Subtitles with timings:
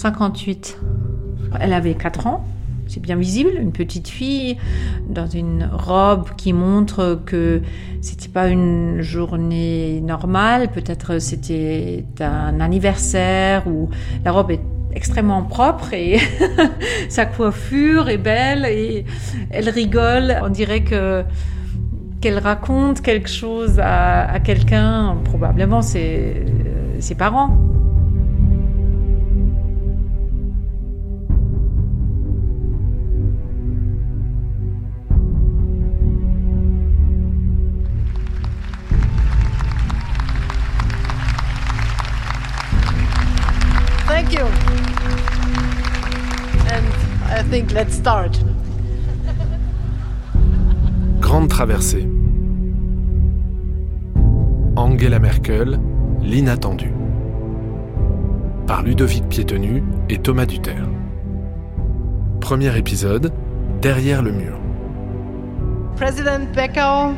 [0.00, 0.78] 58.
[1.60, 2.44] Elle avait 4 ans,
[2.86, 4.56] c'est bien visible, une petite fille
[5.08, 7.60] dans une robe qui montre que
[8.00, 13.90] c'était pas une journée normale, peut-être c'était un anniversaire ou
[14.24, 14.60] la robe est
[14.92, 16.18] extrêmement propre et
[17.10, 19.04] sa coiffure est belle et
[19.50, 20.36] elle rigole.
[20.42, 21.24] On dirait que
[22.22, 26.44] qu'elle raconte quelque chose à, quelqu'un, probablement ses
[27.16, 27.79] parents.
[47.50, 48.38] Think let's start.
[51.20, 52.08] Grande traversée.
[54.76, 55.78] Angela Merkel,
[56.22, 56.92] l'inattendu.
[58.66, 60.88] Par Ludovic Piétenu et Thomas Duterre.
[62.40, 63.32] Premier épisode,
[63.82, 64.58] Derrière le mur.
[65.96, 67.14] President Becker,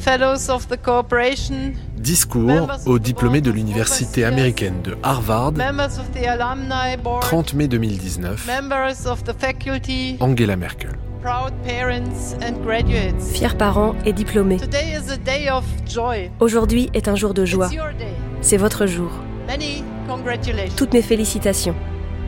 [0.00, 6.24] Fellows of the Corporation, Discours aux diplômés de l'université américaine de Harvard, members of the
[6.26, 10.92] Alumni Board, 30 mai 2019, members of the faculty, Angela Merkel.
[11.20, 13.32] proud parents and graduates.
[13.32, 14.56] Fiers parents et diplômés.
[14.56, 16.30] Today is a day of joy.
[16.40, 17.66] Aujourd'hui est un jour de joie.
[17.66, 18.14] It's your day.
[18.40, 19.10] C'est votre jour.
[19.48, 20.76] Many congratulations.
[20.76, 21.74] Toutes mes félicitations.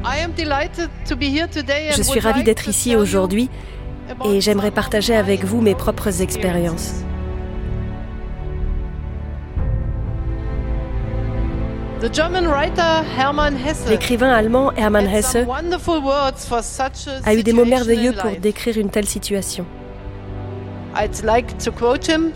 [0.04, 3.48] I am delighted to be here today and Je suis ravie d'être ici aujourd'hui
[4.24, 7.04] et j'aimerais partager avec vous mes propres expériences.
[13.88, 15.36] L'écrivain allemand Hermann Hesse
[17.26, 19.66] a eu des mots merveilleux pour décrire une telle situation.
[20.96, 22.32] I'd like to quote him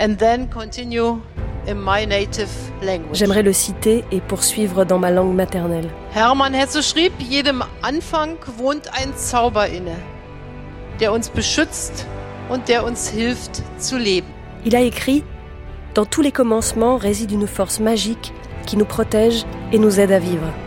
[0.00, 1.20] and then continue
[1.68, 2.48] in my native
[2.82, 3.18] language.
[3.18, 5.90] J'aimerais le citer et poursuivre dans ma langue maternelle.
[6.14, 9.96] Hermann Hesse schrieb, jedem Anfang wohnt ein Zauber inne,
[10.98, 12.06] der uns beschützt
[12.48, 14.28] und der uns hilft zu leben.
[14.64, 15.24] Il a écrit
[15.94, 18.32] Dans tous les commencements réside une force magique
[18.66, 20.65] qui nous protège et nous aide à vivre.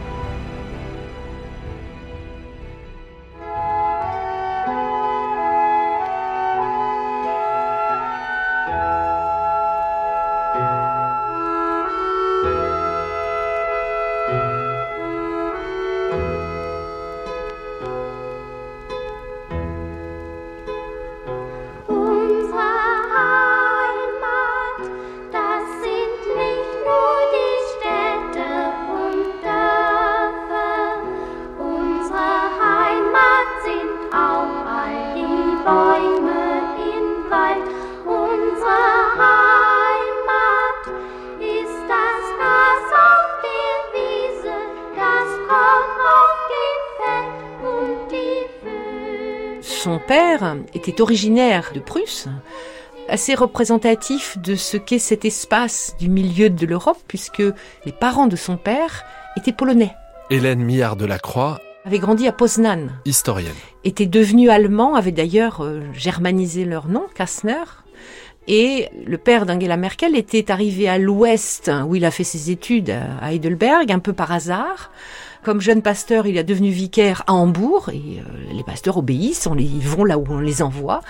[50.80, 52.28] Était originaire de Prusse,
[53.10, 57.44] assez représentatif de ce qu'est cet espace du milieu de l'Europe, puisque
[57.86, 59.04] les parents de son père
[59.36, 59.94] étaient polonais,
[60.30, 63.56] Hélène Millard de la Croix, avaient grandi à Poznan, historienne.
[63.84, 67.64] étaient devenus allemands, avaient d'ailleurs euh, germanisé leur nom, Kastner.
[68.48, 72.96] Et le père d'Angela Merkel était arrivé à l'ouest, où il a fait ses études
[73.22, 74.92] à Heidelberg, un peu par hasard.
[75.44, 79.56] Comme jeune pasteur, il est devenu vicaire à Hambourg, et euh, les pasteurs obéissent, on
[79.56, 81.02] ils vont là où on les envoie.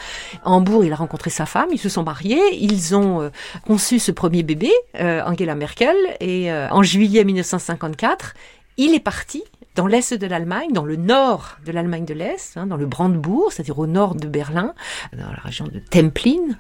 [0.44, 3.30] À Hambourg, il a rencontré sa femme, ils se sont mariés, ils ont euh,
[3.66, 8.36] conçu ce premier bébé, euh, Angela Merkel, et euh, en juillet 1954,
[8.78, 9.44] il est parti
[9.76, 13.52] dans l'est de l'Allemagne, dans le nord de l'Allemagne de l'Est, hein, dans le Brandebourg,
[13.52, 14.74] c'est-à-dire au nord de Berlin,
[15.14, 16.58] dans la région de Templin,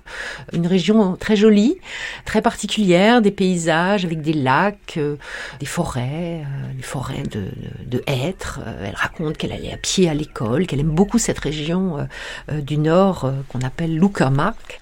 [0.53, 1.78] une région très jolie,
[2.25, 5.18] très particulière, des paysages avec des lacs, euh,
[5.59, 7.42] des forêts, euh, des forêts de,
[7.88, 8.59] de, de hêtres.
[8.66, 12.03] Euh, elle raconte qu'elle allait à pied à l'école, qu'elle aime beaucoup cette région euh,
[12.52, 14.81] euh, du nord qu'on appelle Luckermark.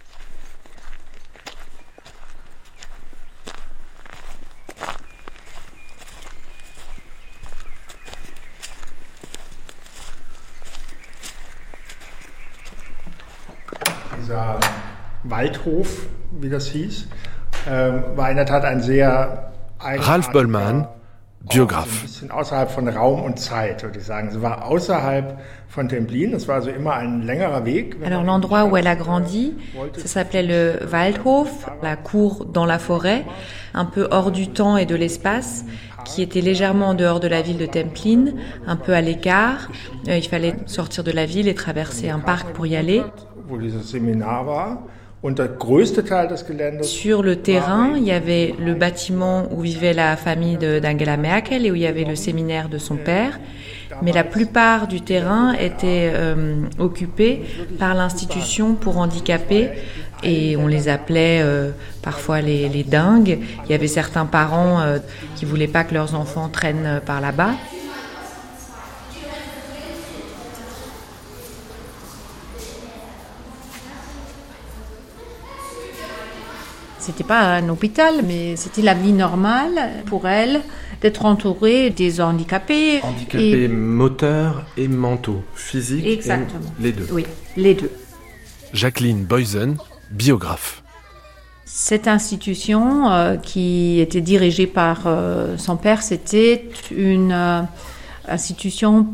[14.27, 14.59] Dieser
[15.24, 16.06] Waldhof,
[16.41, 17.07] wie das hieß,
[17.65, 22.01] ähm, war in der Tat ein sehr Ralf Bollmann, Ort, so ein Biographe.
[22.01, 24.29] bisschen außerhalb von Raum und Zeit, würde ich sagen.
[24.29, 25.39] Sie war außerhalb
[25.69, 26.33] von Templin.
[26.33, 27.95] Es war also immer ein längerer Weg.
[28.06, 29.53] Alors l'endroit où elle a grandi,
[29.95, 33.24] ça s'appelait le Waldhof, la cour dans la forêt,
[33.74, 35.63] un peu hors du temps et de l'espace,
[36.03, 38.33] qui était légèrement en dehors de la ville de Templin,
[38.65, 39.69] un peu à l'écart.
[40.09, 43.03] Euh, il fallait sortir de la ville et traverser un park pour y aller.
[43.48, 44.78] Wo dieses Seminar war.
[46.84, 51.72] Sur le terrain, il y avait le bâtiment où vivait la famille d'Angela Merkel et
[51.72, 53.40] où il y avait le séminaire de son père.
[54.04, 57.42] Mais la plupart du terrain était euh, occupé
[57.80, 59.70] par l'institution pour handicapés
[60.24, 61.72] et on les appelait euh,
[62.04, 63.40] parfois les, les dingues.
[63.66, 65.00] Il y avait certains parents euh,
[65.36, 67.52] qui voulaient pas que leurs enfants traînent euh, par là-bas.
[77.00, 80.62] C'était pas un hôpital, mais c'était la vie normale pour elle
[81.02, 83.00] d'être entourée des handicapés.
[83.04, 86.60] Handicapés Et- moteurs et mentaux, physiques, et Exactement.
[86.80, 87.08] les deux.
[87.12, 87.92] Oui, les deux.
[88.74, 89.78] Jacqueline Boysen,
[90.12, 90.84] biographe.
[91.66, 97.62] Cette institution euh, qui était dirigée par euh, son père, c'était une euh,
[98.28, 99.08] institution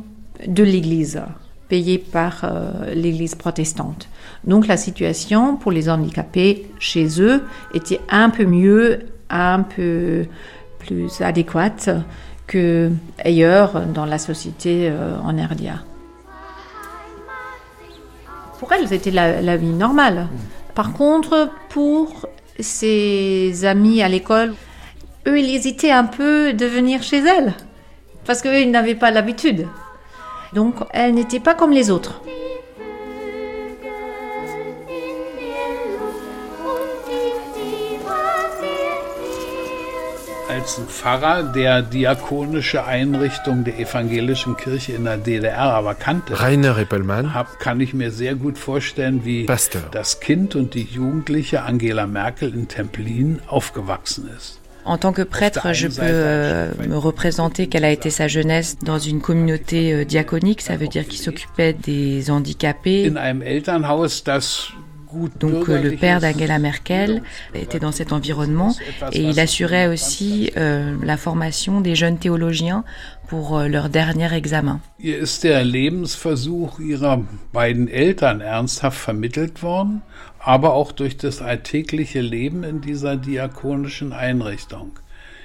[0.47, 1.21] de l'Église,
[1.69, 4.07] payée par euh, l'Église protestante.
[4.43, 7.43] Donc la situation pour les handicapés chez eux
[7.73, 8.99] était un peu mieux,
[9.29, 10.25] un peu
[10.79, 11.89] plus adéquate
[12.47, 12.91] que
[13.23, 15.83] ailleurs dans la société euh, en RDA.
[18.59, 20.27] Pour elle, c'était la, la vie normale.
[20.75, 22.27] Par contre, pour
[22.59, 24.53] ses amis à l'école,
[25.27, 27.53] eux, ils hésitaient un peu de venir chez elle.
[28.25, 29.67] Parce qu'eux, ils n'avaient pas l'habitude.
[30.53, 32.21] Donc, elle n'était pas comme les autres.
[40.53, 46.77] als ein Pfarrer der diakonische Einrichtung der evangelischen Kirche in der DDR aber kannte, Rainer
[46.77, 49.83] Eppelmann, hab, kann ich mir sehr gut vorstellen, wie Pasteur.
[49.91, 54.62] das Kind und die Jugendliche Angela Merkel in Templin aufgewachsen ist.
[54.85, 58.99] En tant que prêtre, je peux euh, me représenter qu'elle a été sa jeunesse dans
[58.99, 63.09] une communauté euh, diaconique, ça veut dire qu'il s'occupait des handicapés.
[65.39, 67.21] Donc euh, le père d'Angela Merkel
[67.53, 68.75] était dans cet environnement
[69.11, 72.83] et il assurait aussi la formation des jeunes théologiens
[73.27, 74.79] pour leur dernier examen.
[80.45, 84.91] Aber auch durch das alltägliche Leben in dieser diakonischen Einrichtung.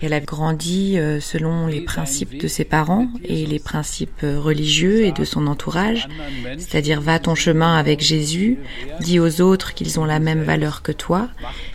[0.00, 5.02] Elle a grandi euh, selon les principes de ses parents et les principes euh, religieux
[5.02, 6.08] et de son entourage,
[6.56, 8.58] c'est-à-dire va ton chemin avec Jésus,
[9.00, 11.28] dis aux autres qu'ils ont la même valeur que toi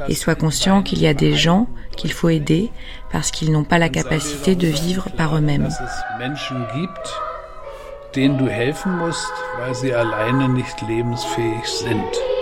[0.08, 1.68] et sois conscient qu'il y a des gens
[1.98, 2.72] qu'il faut aider
[3.12, 5.64] parce qu'ils n'ont pas la capacité de vivre par eux-mêmes.
[5.64, 7.22] Dass es Menschen gibt,
[8.16, 12.33] denen du helfen musst, weil sie alleine nicht lebensfähig sind.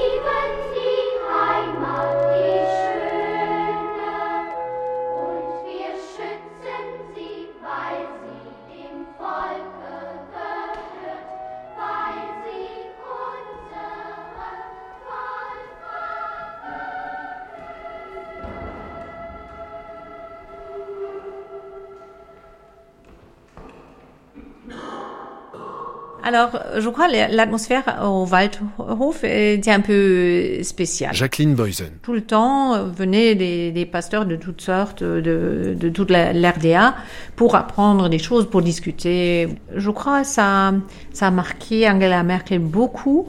[26.34, 31.14] Alors, je crois que l'atmosphère au Waldhof était un peu spéciale.
[31.14, 31.90] Jacqueline Boysen.
[32.02, 36.96] Tout le temps euh, venaient des, des pasteurs de toutes sortes, de, de toute l'RDA,
[37.36, 39.50] pour apprendre des choses, pour discuter.
[39.76, 40.74] Je crois que ça,
[41.12, 43.28] ça a marqué Angela Merkel beaucoup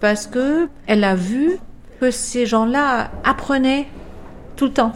[0.00, 1.58] parce que elle a vu
[2.00, 3.86] que ces gens-là apprenaient
[4.56, 4.92] tout le temps.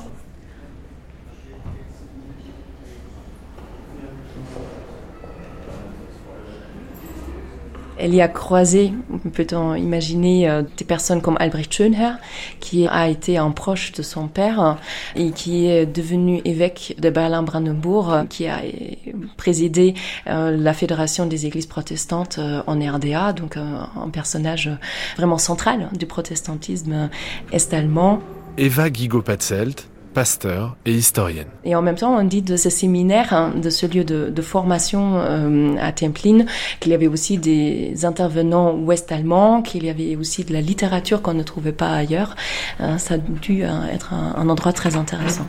[7.98, 8.92] Elle y a croisé,
[9.32, 12.18] peut-on imaginer, euh, des personnes comme Albrecht Schönherr,
[12.60, 14.78] qui a été un proche de son père
[15.16, 19.94] et qui est devenu évêque de Berlin-Brandenburg, euh, qui a euh, présidé
[20.26, 24.70] euh, la Fédération des Églises protestantes en RDA, donc un personnage
[25.16, 27.08] vraiment central du protestantisme
[27.52, 28.20] est-allemand.
[28.56, 31.48] Eva Guigo-Patzelt, pasteur et historienne.
[31.64, 34.42] Et en même temps, on dit de ce séminaire, hein, de ce lieu de, de
[34.42, 36.46] formation euh, à Templin,
[36.80, 41.34] qu'il y avait aussi des intervenants ouest-allemands, qu'il y avait aussi de la littérature qu'on
[41.34, 42.36] ne trouvait pas ailleurs.
[42.80, 45.46] Euh, ça a dû euh, être un, un endroit très intéressant.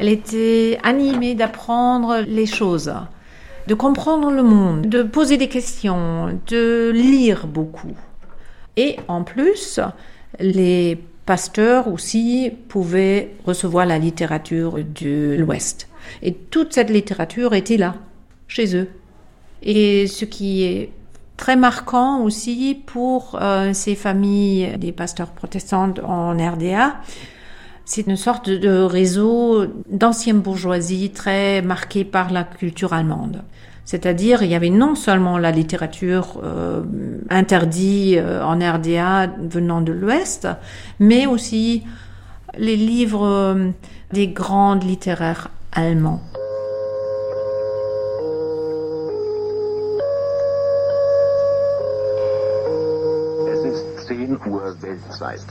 [0.00, 2.92] Elle était animée d'apprendre les choses,
[3.68, 7.94] de comprendre le monde, de poser des questions, de lire beaucoup.
[8.76, 9.80] Et en plus,
[10.40, 15.88] les pasteurs aussi pouvaient recevoir la littérature de l'Ouest.
[16.22, 17.94] Et toute cette littérature était là,
[18.46, 18.88] chez eux.
[19.62, 20.90] Et ce qui est
[21.36, 26.96] très marquant aussi pour euh, ces familles des pasteurs protestants en RDA,
[27.84, 33.42] c'est une sorte de réseau d'ancienne bourgeoisie très marqué par la culture allemande.
[33.84, 36.82] C'est-à-dire, il y avait non seulement la littérature euh,
[37.28, 40.48] interdite euh, en RDA venant de l'Ouest,
[40.98, 41.84] mais aussi
[42.56, 43.70] les livres euh,
[44.12, 46.22] des grands littéraires allemands.
[53.52, 55.44] Es ist 10 Uhr Weltzeit.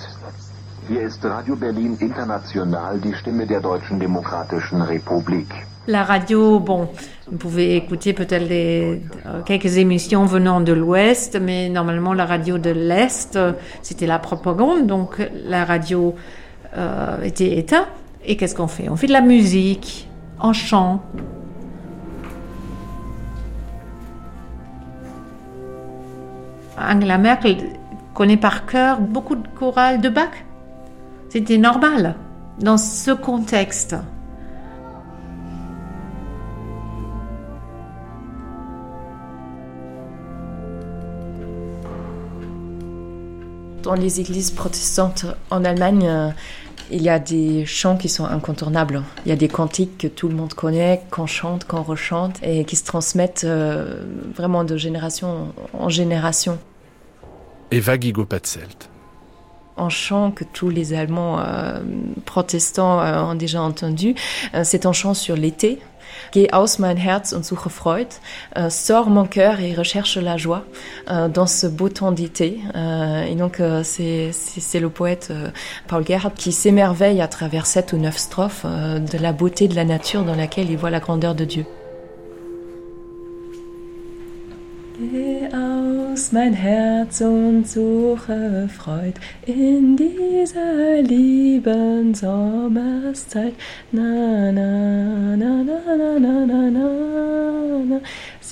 [0.90, 5.48] Hier ist Radio Berlin International, die Stimme der Deutschen Demokratischen Republik.
[5.86, 6.88] La radio, bon,
[7.30, 9.00] vous pouvez écouter peut-être euh,
[9.46, 13.38] quelques émissions venant de l'Ouest, mais normalement la radio de l'Est,
[13.82, 16.16] c'était la propagande, donc la radio
[16.78, 17.88] euh, était éteinte.
[18.26, 18.88] Et qu'est-ce qu'on fait?
[18.88, 20.08] On fait de la musique,
[20.40, 21.04] en chant.
[26.80, 27.58] Angela Merkel
[28.14, 30.32] connaît par cœur beaucoup de chorales de Bach?
[31.28, 32.16] C'était normal
[32.60, 33.98] dans ce contexte.
[43.84, 46.30] Dans les églises protestantes en Allemagne, euh,
[46.90, 49.04] il y a des chants qui sont incontournables.
[49.26, 52.64] Il y a des cantiques que tout le monde connaît, qu'on chante, qu'on rechante, et
[52.64, 56.60] qui se transmettent euh, vraiment de génération en génération.
[57.72, 58.93] Eva Gigo-Patzelt.
[59.78, 61.80] Un chant que tous les Allemands euh,
[62.26, 64.16] protestants euh, ont déjà entendu,
[64.54, 65.80] euh, c'est un chant sur l'été.
[66.32, 68.08] Geh aus mein Herz und suche Freud,
[68.58, 70.64] euh, sors mon cœur et recherche la joie
[71.08, 72.60] dans ce beau temps d'été.
[72.76, 74.32] Et donc c'est
[74.80, 75.34] le poète
[75.88, 79.86] Paul Gerhardt qui s'émerveille à travers sept ou neuf strophes de la beauté de la
[79.86, 81.66] nature dans laquelle il voit la grandeur de Dieu.
[86.14, 89.14] Aus mein Herz und suche Freud
[89.48, 93.56] in dieser lieben Sommerszeit.
[93.92, 98.00] Na, na, na, na, na, na, na, na, na.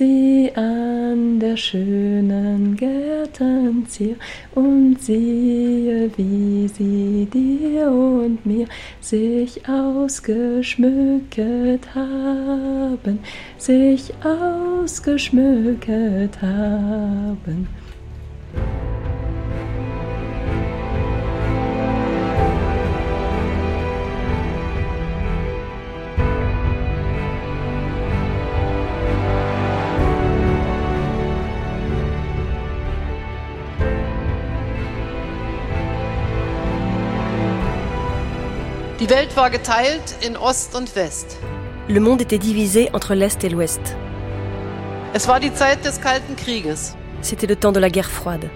[0.02, 4.16] Sieh an der schönen Gärtenzier
[4.56, 8.66] und siehe, wie sie dir und mir
[9.00, 13.20] sich ausgeschmücket haben,
[13.60, 17.68] sich ausgeschmücket haben.
[39.02, 41.38] Die Welt war geteilt in Ost und West.
[41.88, 43.82] Le monde était divisé entre l'Est et l'Ouest.
[45.14, 46.96] Es war die Zeit des Kalten Krieges.
[47.24, 48.52] C'était le temps de la guerre froide.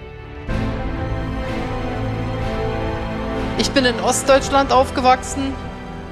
[3.58, 5.52] Ich bin in Ostdeutschland aufgewachsen,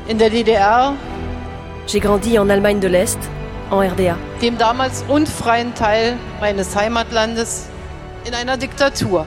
[0.09, 0.95] in der DDR,
[1.87, 3.21] J'ai grandi en Allemagne de l'Est,
[3.71, 7.67] en RDA, dem damals unfreien Teil meines Heimatlandes,
[8.27, 9.27] in einer Diktatur.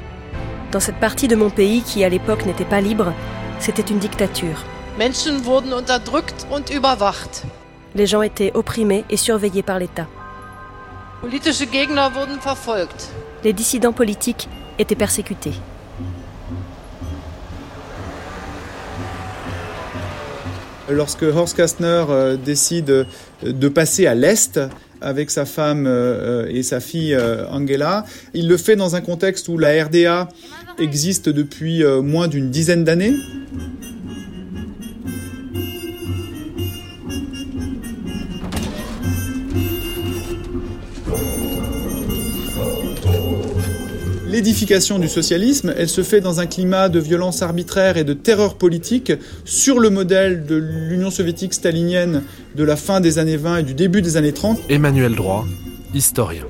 [0.73, 3.13] dans cette partie de mon pays qui à l'époque n'était pas libre,
[3.59, 4.65] c'était une dictature.
[4.97, 7.43] Menschen wurden unterdrückt und überwacht.
[7.93, 10.07] Les gens étaient opprimés et surveillés par l'État.
[11.21, 13.09] Politische Gegner wurden verfolgt.
[13.43, 14.49] Les dissidents politiques
[14.79, 15.53] étaient persécutés.
[20.89, 23.05] Lorsque Horst Kastner euh, décide euh,
[23.43, 24.59] de passer à l'Est
[25.01, 27.15] avec sa femme euh, et sa fille
[27.51, 30.29] Angela, il le fait dans un contexte où la RDA
[30.79, 33.13] existe depuis moins d'une dizaine d'années.
[44.37, 48.53] L'édification du socialisme, elle se fait dans un climat de violence arbitraire et de terreur
[48.53, 49.11] politique
[49.45, 52.21] sur le modèle de l'Union soviétique stalinienne
[52.55, 54.59] de la fin des années 20 et du début des années 30.
[54.69, 55.47] Emmanuel Droit,
[55.95, 56.43] historien.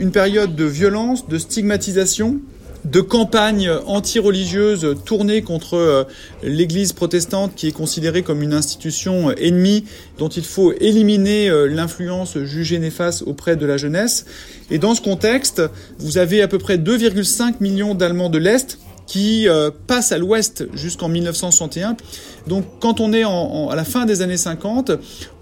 [0.00, 2.40] Une période de violence, de stigmatisation,
[2.84, 6.04] de campagne anti-religieuse tournée contre euh,
[6.42, 9.84] l'Église protestante qui est considérée comme une institution ennemie
[10.18, 14.24] dont il faut éliminer euh, l'influence jugée néfaste auprès de la jeunesse.
[14.70, 15.62] Et dans ce contexte,
[15.98, 20.66] vous avez à peu près 2,5 millions d'Allemands de l'Est qui euh, passent à l'Ouest
[20.72, 21.96] jusqu'en 1961.
[22.46, 24.92] Donc quand on est en, en- à la fin des années 50,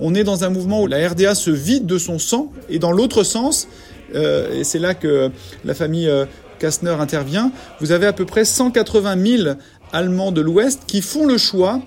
[0.01, 2.93] on est dans un mouvement où la RDA se vide de son sang et dans
[2.93, 3.69] l'autre sens,
[4.15, 5.31] euh, et c'est là que
[5.67, 6.25] la famille euh,
[6.59, 9.55] Kastner intervient, vous avez à peu près 180 000
[9.93, 11.81] Allemands de l'Ouest qui font le choix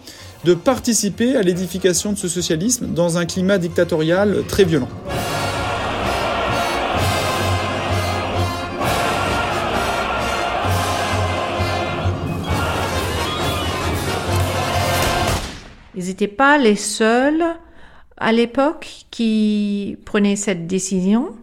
[0.43, 4.89] de participer à l'édification de ce socialisme dans un climat dictatorial très violent.
[15.95, 17.43] Ils n'étaient pas les seuls
[18.17, 21.35] à l'époque qui prenaient cette décision.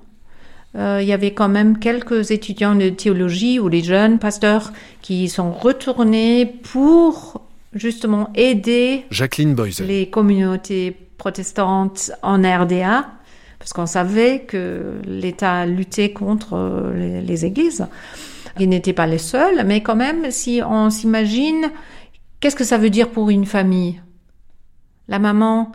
[0.77, 5.29] Euh, il y avait quand même quelques étudiants de théologie ou les jeunes pasteurs qui
[5.29, 7.41] sont retournés pour
[7.73, 9.57] justement aider Jacqueline
[9.87, 13.09] les communautés protestantes en RDA,
[13.59, 17.87] parce qu'on savait que l'État luttait contre euh, les, les églises.
[18.61, 21.71] Ils n'étaient pas les seuls, mais quand même, si on s'imagine,
[22.41, 24.01] qu'est-ce que ça veut dire pour une famille?
[25.09, 25.73] La maman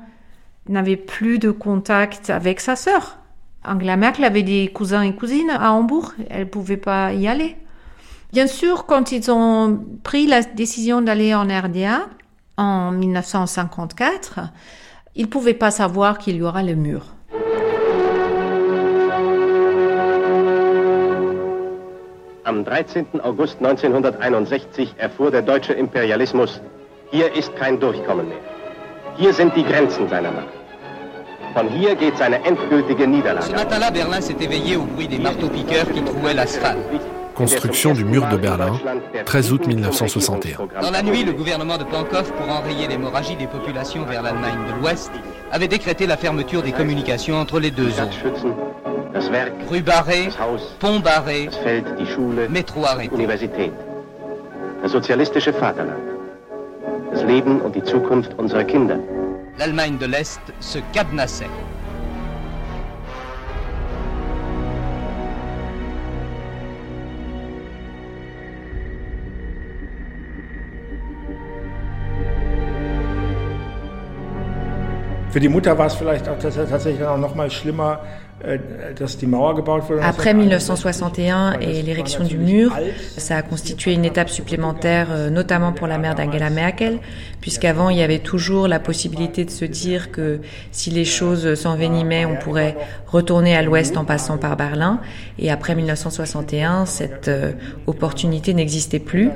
[0.70, 3.18] n'avait plus de contact avec sa sœur.
[3.65, 7.55] Angela Merkel avait des cousins et cousines à Hambourg, elle pouvait pas y aller.
[8.34, 12.08] Bien sûr, quand ils ont pris la décision d'aller en RDA
[12.58, 14.39] en 1954,
[15.15, 17.05] ils pouvaient pas savoir qu'il y aura le mur.
[22.46, 23.05] Am 13.
[23.24, 26.62] August 1961 erfuhr der deutsche Imperialismus,
[27.12, 28.39] hier ist kein Durchkommen mehr.
[29.15, 30.62] Hier sind die Grenzen seiner Macht.
[31.53, 33.48] Von hier geht seine endgültige Niederlage.
[33.48, 36.79] Ce matin-là, Berlin s'est éveillé au bruit des marteaux-piqueurs qui trouaient l'asphalte.
[37.36, 38.79] Construction du mur de Berlin,
[39.25, 40.57] 13 août 1961.
[40.81, 44.81] Dans la nuit, le gouvernement de Pankow, pour enrayer l'hémorragie des populations vers l'Allemagne de
[44.81, 45.12] l'Ouest,
[45.51, 48.10] avait décrété la fermeture des communications entre les deux zones.
[49.69, 50.29] Rue barrée,
[50.79, 51.50] pont barré,
[52.50, 53.72] Métro arrêté.
[54.83, 56.01] Das sozialistische Vaterland.
[57.12, 58.98] Das Leben und die Zukunft unserer Kinder.
[59.57, 61.50] L'Allemagne de l'Est se cadenassait.
[75.34, 78.02] Für die Mutter war es vielleicht auch tats- tatsächlich auch noch mal schlimmer,
[79.00, 80.04] dass die Mauer gebaut wurde.
[80.04, 82.72] Après 1961 et l'érection du mur,
[83.18, 87.00] ça a constitué une étape supplémentaire, euh, notamment pour la mère d'Angela Merkel,
[87.42, 92.25] puisqu'avant il y avait toujours la possibilité de se dire que si les choses s'envenimaient,
[92.25, 92.75] on pourrait
[93.08, 95.00] retourner à l'ouest en passant par Berlin.
[95.40, 97.54] Et après 1961, cette euh,
[97.88, 99.32] opportunité n'existait plus.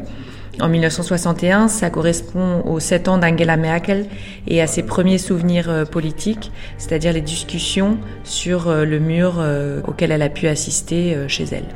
[0.60, 4.08] En 1961, ça correspond aux sept ans d'Angela Merkel
[4.48, 9.82] et à ses premiers souvenirs euh, politiques, c'est-à-dire les discussions sur euh, le mur euh,
[9.88, 11.68] auquel elle a pu assister chez elle.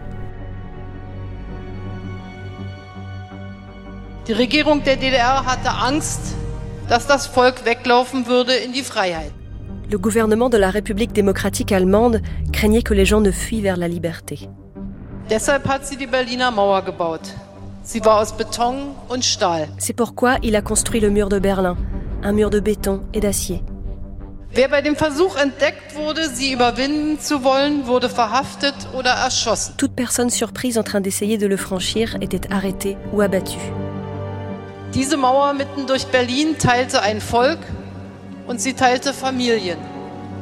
[4.26, 6.36] Die Regierung der DDR hatte Angst,
[6.90, 9.32] dass das Volk weglaufen würde in die Freiheit.
[9.92, 13.88] Le gouvernement de la République démocratique allemande craignait que les gens ne fuient vers la
[13.88, 14.50] liberté.
[15.30, 17.22] Deshalb hat sie die Berliner Mauer gebaut.
[17.84, 18.02] C'est
[19.94, 21.78] pourquoi il a construit le mur de Berlin,
[22.24, 23.64] un mur de béton et d'acier.
[24.54, 29.76] Wer bei dem Versuch entdeckt wurde, sie überwinden zu wollen, wurde verhaftet oder erschossen.
[29.78, 33.72] Toute personne surprise en train d'essayer de le franchir était arrêtée ou abattue.
[34.94, 37.60] Diese Mauer mitten durch Berlin teilte ein Volk
[38.46, 39.78] und sie teilte Familien.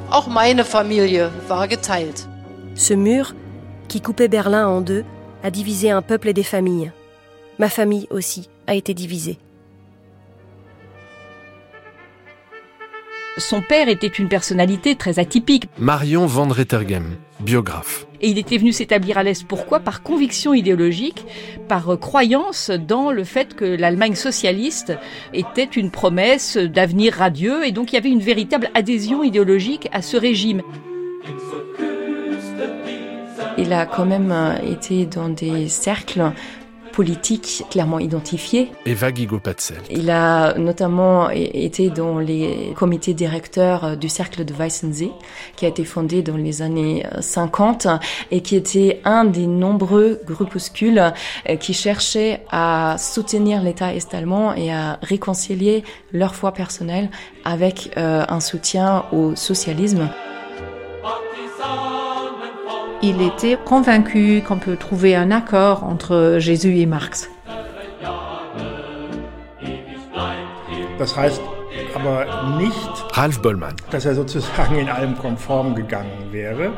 [0.10, 2.28] Auch meine Familie war geteilt.
[2.74, 3.36] Ce mur,
[3.90, 5.06] qui coupait Berlin en deux,
[5.44, 6.92] a divisé un peuple et des familles.
[7.60, 9.38] Ma famille aussi a été divisée.
[13.38, 18.06] Son père était une personnalité très atypique Marion Van Rettergem, biographe.
[18.22, 19.46] et il était venu s'établir à l'Est.
[19.46, 19.80] Pourquoi?
[19.80, 21.26] Par conviction idéologique,
[21.68, 24.94] par croyance dans le fait que l'Allemagne socialiste
[25.34, 30.02] était une promesse d'avenir radieux et donc il y avait une véritable adhésion idéologique à
[30.02, 30.62] ce régime.
[33.58, 36.32] Il a quand même euh, été dans des cercles
[37.00, 38.74] politiques clairement identifiés.
[38.86, 39.78] Eva Guigo-Patzel.
[39.90, 45.12] Il a notamment été dans les comités directeurs euh, du cercle de Weissensee,
[45.56, 47.88] qui a été fondé dans les années euh, 50
[48.32, 54.74] et qui était un des nombreux groupuscules euh, qui cherchaient à soutenir l'État est-allemand et
[54.74, 57.10] à réconcilier leur foi personnelle
[57.46, 60.10] avec euh, un soutien au socialisme.
[63.02, 67.30] Il était convaincu qu'on peut trouver un accord entre Jésus et Marx.
[70.98, 71.42] Das heißt
[71.96, 73.76] aber nicht, Ralf Bollmann.
[73.92, 76.72] dass er sozusagen in allem konform gegangen wäre.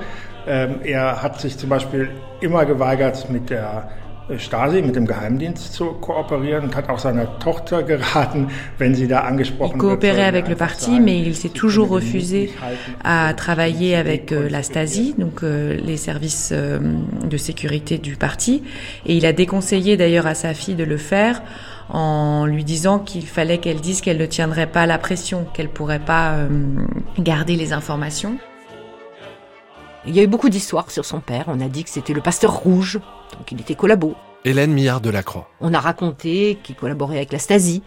[0.47, 3.89] Ähm, er hat sich zum Beispiel immer geweigert, mit der
[4.37, 9.21] Stasi, mit dem Geheimdienst zu kooperieren und hat auch seiner Tochter geraten, wenn sie da
[9.21, 12.51] Il angesprochen coopérait soll avec le parti, mais il s'est toujours refusé
[13.03, 16.79] à travailler avec euh, la Stasi, donc euh, les services euh,
[17.25, 18.63] de sécurité du parti.
[19.05, 21.41] Et il a déconseillé d'ailleurs à sa fille de le faire
[21.91, 25.99] en lui disant qu'il fallait qu'elle dise qu'elle ne tiendrait pas la pression, qu'elle pourrait
[25.99, 26.47] pas euh,
[27.19, 28.37] garder les informations.
[30.05, 31.45] Il y a eu beaucoup d'histoires sur son père.
[31.47, 32.99] On a dit que c'était le pasteur rouge,
[33.37, 34.15] donc il était collabo.
[34.43, 35.47] Hélène Millard de la Croix.
[35.59, 37.83] On a raconté qu'il collaborait avec la Stasi.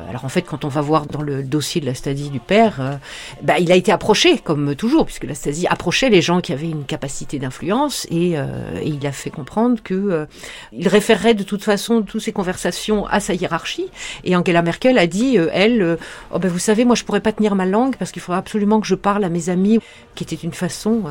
[0.00, 2.40] Euh, alors en fait, quand on va voir dans le dossier de la Stasi du
[2.40, 2.96] père, euh,
[3.42, 6.68] bah, il a été approché, comme toujours, puisque la Stasi approchait les gens qui avaient
[6.68, 8.46] une capacité d'influence, et, euh,
[8.80, 10.26] et, il a fait comprendre que euh,
[10.72, 13.88] il référerait de toute façon toutes ces conversations à sa hiérarchie.
[14.24, 15.98] Et Angela Merkel a dit, euh, elle,
[16.32, 18.80] oh ben vous savez, moi je pourrais pas tenir ma langue parce qu'il faudra absolument
[18.80, 19.78] que je parle à mes amis,
[20.14, 21.02] qui était une façon,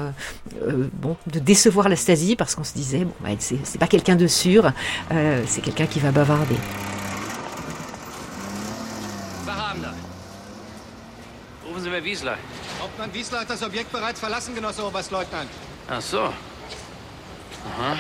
[0.94, 4.28] bon, de décevoir la Stasi parce qu'on se disait, bon, bah, c'est pas quelqu'un de
[4.28, 4.72] sûr.
[5.46, 6.56] C'est quelqu'un qui va bavarder.
[12.10, 12.38] Wiesler.
[12.82, 15.50] Hauptmann Wiesler hat das Objekt bereits verlassen, Genosse Oberstleutnant.
[15.88, 16.22] Ach so.
[17.70, 18.00] Aha.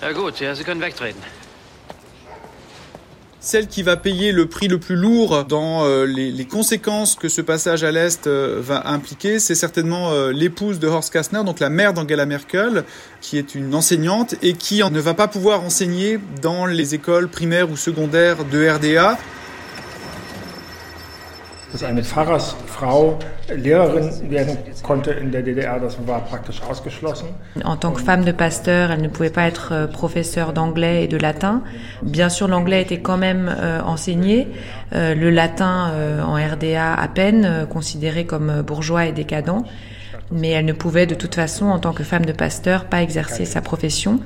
[0.00, 1.20] Ja gut, ja, Sie können wegtreten.
[3.40, 7.28] Celle qui va payer le prix le plus lourd dans euh, les, les, conséquences que
[7.28, 11.58] ce passage à l'Est euh, va impliquer, c'est certainement euh, l'épouse de Horst Kastner, donc
[11.58, 12.84] la mère d'Angela Merkel,
[13.20, 17.70] qui est une enseignante et qui ne va pas pouvoir enseigner dans les écoles primaires
[17.70, 19.18] ou secondaires de RDA.
[27.62, 31.08] En tant que femme de pasteur, elle ne pouvait pas être euh, professeure d'anglais et
[31.08, 31.62] de latin.
[32.02, 34.48] Bien sûr, l'anglais était quand même euh, enseigné,
[34.94, 35.92] euh, le latin
[36.24, 39.62] en RDA à peine, considéré comme bourgeois et décadent.
[40.30, 43.44] Mais elle ne pouvait de toute façon, en tant que femme de pasteur, pas exercer
[43.44, 44.20] sa profession.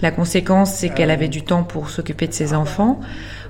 [0.00, 3.00] La conséquence, c'est qu'elle avait du temps pour s'occuper de ses enfants,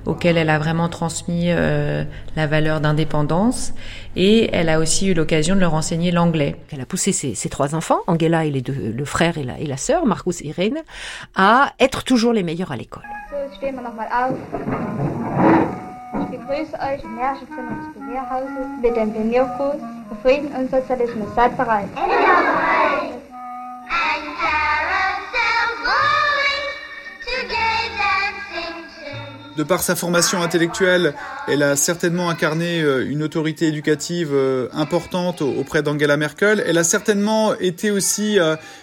[0.07, 2.03] auxquels elle a vraiment transmis euh,
[2.35, 3.73] la valeur d'indépendance.
[4.15, 6.55] Et elle a aussi eu l'occasion de leur enseigner l'anglais.
[6.71, 9.59] Elle a poussé ses, ses, trois enfants, Angela et les deux, le frère et la,
[9.59, 10.79] et la sœur, Marcus et Irene,
[11.35, 13.03] à être toujours les meilleurs à l'école.
[29.57, 31.15] De par sa formation intellectuelle,
[31.47, 34.35] elle a certainement incarné une autorité éducative
[34.71, 36.63] importante auprès d'Angela Merkel.
[36.65, 38.37] Elle a certainement été aussi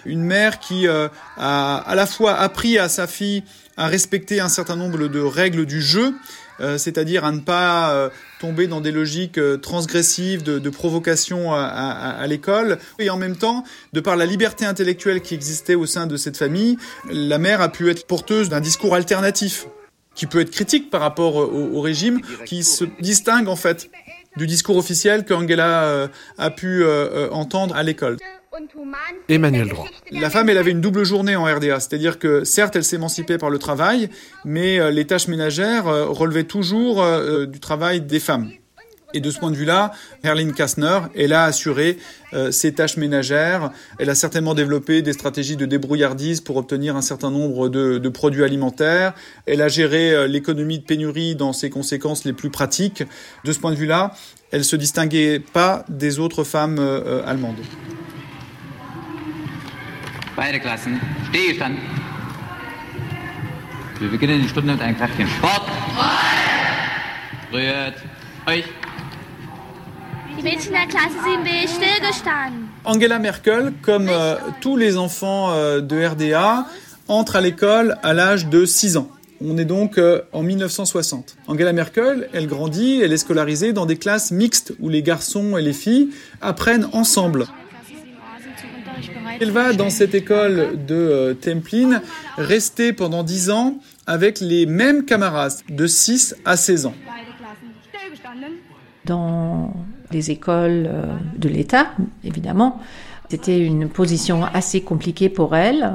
[0.04, 3.44] une mère qui a à la fois appris à sa fille
[3.76, 6.14] à respecter un certain nombre de règles du jeu,
[6.60, 8.08] euh, c'est-à-dire à ne pas euh,
[8.40, 12.78] tomber dans des logiques euh, transgressives de, provocation à l'école.
[12.98, 16.36] Et en même temps, de par la liberté intellectuelle qui existait au sein de cette
[16.36, 16.76] famille,
[17.10, 19.66] la mère a pu être porteuse d'un discours alternatif
[20.14, 23.90] qui peut être critique par rapport au, au régime, qui se distingue en fait
[24.36, 26.84] du discours officiel qu'Angela a pu
[27.30, 28.16] entendre à l'école.
[29.28, 29.86] Emmanuel Droit.
[30.10, 33.50] La femme, elle avait une double journée en RDA, c'est-à-dire que certes, elle s'émancipait par
[33.50, 34.10] le travail,
[34.44, 37.04] mais les tâches ménagères relevaient toujours
[37.46, 38.50] du travail des femmes.
[39.14, 39.92] Et de ce point de vue-là,
[40.24, 41.98] Herline Kastner, elle a assuré
[42.32, 43.70] euh, ses tâches ménagères.
[44.00, 48.08] Elle a certainement développé des stratégies de débrouillardise pour obtenir un certain nombre de, de
[48.08, 49.14] produits alimentaires.
[49.46, 53.04] Elle a géré euh, l'économie de pénurie dans ses conséquences les plus pratiques.
[53.44, 54.14] De ce point de vue-là,
[54.50, 57.62] elle se distinguait pas des autres femmes euh, allemandes.
[60.36, 60.98] Beide Klassen,
[61.28, 61.76] Stillstand.
[64.00, 65.70] Wir beginnen die Stunde mit einem kräftigen Sport.
[67.52, 67.94] Rührt
[68.46, 68.64] euch.
[70.36, 72.68] Die Mädchen der Klasse 7b stillgestanden.
[72.84, 76.66] Angela Merkel, comme euh, tous les enfants euh, de RDA,
[77.08, 79.08] entre à l'école à l'âge de 6 ans.
[79.40, 81.36] On est donc euh, en 1960.
[81.46, 85.62] Angela Merkel, elle grandit, elle est scolarisée dans des classes mixtes où les garçons et
[85.62, 87.46] les filles apprennent ensemble.
[89.40, 92.00] Elle va dans cette école de euh, Templin
[92.38, 96.94] rester pendant 10 ans avec les mêmes camarades de 6 à 16 ans.
[99.04, 99.74] Dans
[100.10, 100.90] les écoles
[101.36, 101.88] de l'État,
[102.24, 102.80] évidemment,
[103.30, 105.94] c'était une position assez compliquée pour elle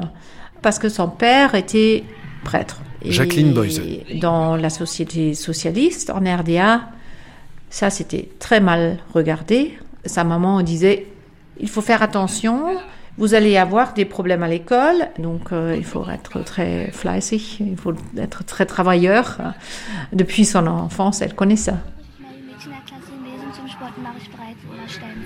[0.62, 2.04] parce que son père était
[2.44, 2.80] prêtre.
[3.02, 3.80] Et Jacqueline Boyce.
[4.20, 6.82] Dans la société socialiste en RDA,
[7.70, 9.78] ça c'était très mal regardé.
[10.04, 11.06] Sa maman disait
[11.60, 12.76] il faut faire attention,
[13.18, 17.76] vous allez avoir des problèmes à l'école, donc euh, il faut être très fleißig, il
[17.76, 19.38] faut être très travailleur.
[20.12, 21.74] Depuis son enfance, elle connaît ça.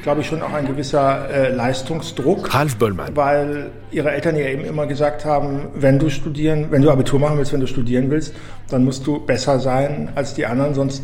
[0.04, 2.54] Glaube ich, schon auch ein gewisser äh, Leistungsdruck.
[2.54, 3.16] Ralf Bollmann.
[3.16, 7.38] Weil ihre Eltern ja eben immer gesagt haben, wenn du studieren, wenn du Abitur machen
[7.38, 8.34] willst, wenn du studieren willst,
[8.68, 11.02] dann musst du besser sein als die anderen, sonst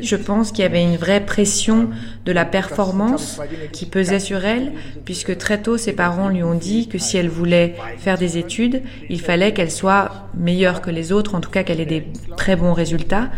[0.00, 1.90] Je pense qu'il y avait une vraie pression
[2.24, 3.40] de la performance
[3.72, 4.72] qui pesait sur elle,
[5.04, 8.82] puisque très tôt ses parents lui ont dit que si elle voulait faire des études,
[9.08, 12.06] il fallait qu'elle soit meilleure que les autres, en tout cas qu'elle ait des
[12.36, 13.28] très bons résultats,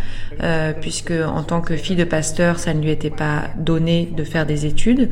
[0.43, 4.25] euh, puisque en tant que fille de pasteur, ça ne lui était pas donné de
[4.25, 5.11] faire des études.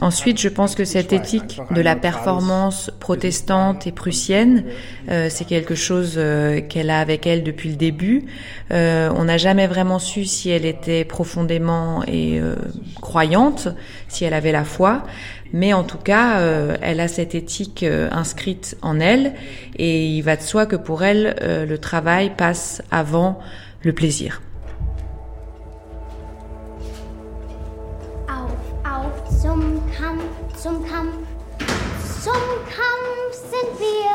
[0.00, 4.64] Ensuite, je pense que cette éthique de la performance protestante et prussienne,
[5.08, 8.24] euh, c'est quelque chose euh, qu'elle a avec elle depuis le début.
[8.72, 12.40] Euh, on n'a jamais vraiment su si elle était profondément et
[13.00, 13.68] croyante,
[14.08, 15.04] si elle avait la foi,
[15.52, 16.40] mais en tout cas,
[16.82, 19.34] elle a cette éthique inscrite en elle,
[19.76, 21.36] et il va de soi que pour elle,
[21.68, 23.38] le travail passe avant
[23.82, 24.40] le plaisir.
[30.64, 30.82] Zum
[32.22, 32.42] zum
[33.50, 34.14] sind wir.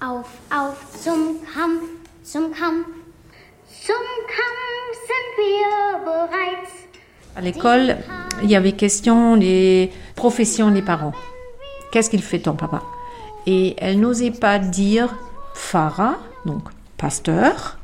[0.00, 1.36] Auf, auf, zum
[2.24, 2.84] zum zum.
[7.36, 7.96] À l'école,
[8.42, 11.12] il y avait question des professions des parents.
[11.92, 12.82] Qu'est-ce qu'il fait ton papa?
[13.46, 15.14] Et elle n'osait pas dire
[15.54, 16.64] Pfarrer, donc
[16.96, 17.78] pasteur.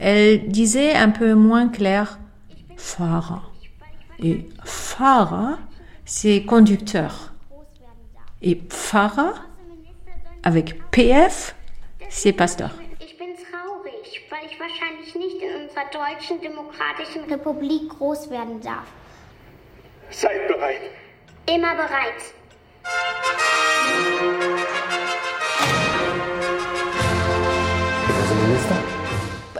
[0.00, 2.18] Elle disait un peu moins clair
[2.76, 3.47] Pfarrer.
[4.22, 5.56] Et Fahrer,
[6.04, 7.32] c'est conducteur.
[8.42, 9.34] Et Pfarrer,
[10.42, 11.54] avec PF,
[12.08, 12.70] c'est pasteur.
[13.00, 18.86] Ich bin traurig, weil ich wahrscheinlich nicht in unserer deutschen demokratischen Republik groß werden darf.
[20.10, 20.80] Seid bereit.
[21.46, 22.34] Immer bereit.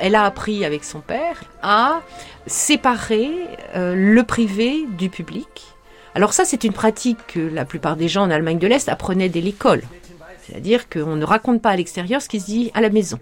[0.00, 2.00] Elle a appris avec son père à
[2.46, 3.30] séparer
[3.76, 5.66] euh, le privé du public.
[6.14, 9.28] Alors ça, c'est une pratique que la plupart des gens en Allemagne de l'Est apprenaient
[9.28, 9.82] dès l'école.
[10.48, 13.18] C'est-à-dire qu'on ne raconte pas à l'extérieur ce qui se dit à la maison.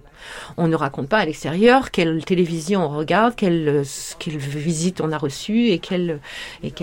[0.57, 3.83] On ne raconte pas à l'extérieur quelle télévision on regarde, quelle,
[4.19, 6.21] quelle visite on a reçue et quelle,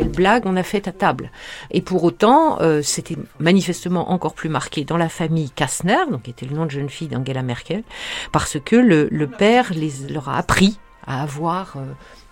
[0.08, 1.32] blague on a faite à table.
[1.72, 6.32] Et pour autant, euh, c'était manifestement encore plus marqué dans la famille Kastner, donc qui
[6.32, 7.84] était le nom de jeune fille d'Angela Merkel,
[8.32, 10.78] parce que le, le père les, leur a appris
[11.08, 11.86] à avoir euh,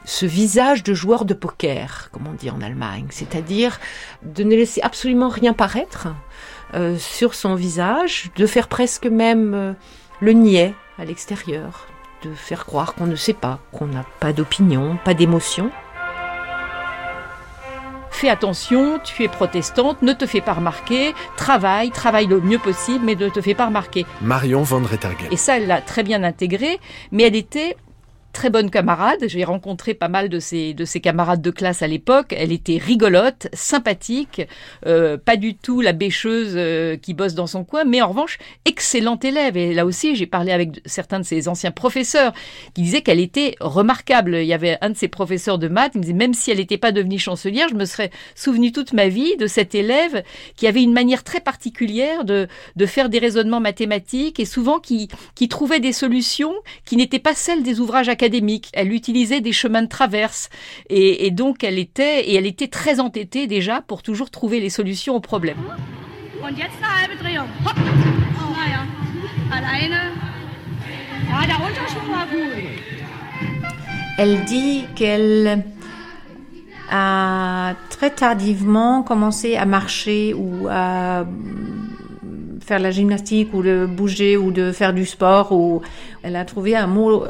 [0.06, 3.80] ce visage de joueur de poker, comme on dit en Allemagne, c'est-à-dire
[4.24, 6.08] de ne laisser absolument rien paraître
[6.73, 9.73] euh, sur son visage, de faire presque même euh,
[10.21, 11.88] le niais à l'extérieur,
[12.23, 15.71] de faire croire qu'on ne sait pas, qu'on n'a pas d'opinion, pas d'émotion.
[18.12, 23.03] Fais attention, tu es protestante, ne te fais pas remarquer, travaille, travaille le mieux possible,
[23.03, 24.05] mais ne te fais pas remarquer.
[24.21, 25.27] Marion Van Rettergen.
[25.31, 26.79] Et ça, elle l'a très bien intégré,
[27.12, 27.77] mais elle était
[28.31, 29.25] très bonne camarade.
[29.27, 32.33] J'ai rencontré pas mal de ses, de camarades de classe à l'époque.
[32.37, 34.41] Elle était rigolote, sympathique,
[34.85, 38.37] euh, pas du tout la bêcheuse euh, qui bosse dans son coin, mais en revanche,
[38.65, 39.57] excellente élève.
[39.57, 42.33] Et là aussi, j'ai parlé avec certains de ses anciens professeurs
[42.73, 44.35] qui disaient qu'elle était remarquable.
[44.35, 46.57] Il y avait un de ses professeurs de maths qui me disait, même si elle
[46.57, 50.23] n'était pas devenue chancelière, je me serais souvenu toute ma vie de cette élève
[50.55, 55.09] qui avait une manière très particulière de, de faire des raisonnements mathématiques et souvent qui,
[55.35, 56.53] qui trouvait des solutions
[56.85, 58.69] qui n'étaient pas celles des ouvrages académique.
[58.73, 60.49] Elle utilisait des chemins de traverse
[60.89, 64.69] et, et, donc elle était et elle était très entêtée déjà pour toujours trouver les
[64.69, 65.57] solutions aux problèmes.
[66.39, 66.63] Oh, gut.
[74.17, 75.63] Elle dit qu'elle
[76.91, 81.25] a très tardivement commencé à marcher ou à
[82.60, 85.81] faire la gymnastique ou de bouger ou de faire du sport ou
[86.21, 87.25] elle a trouvé un mot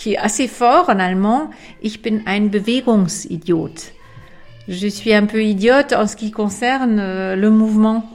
[0.00, 1.50] qui est assez fort en allemand.
[1.82, 3.92] Ich bin ein Bewegungsidiot.
[4.66, 8.08] Je suis un peu idiote en ce qui concerne euh, le mouvement.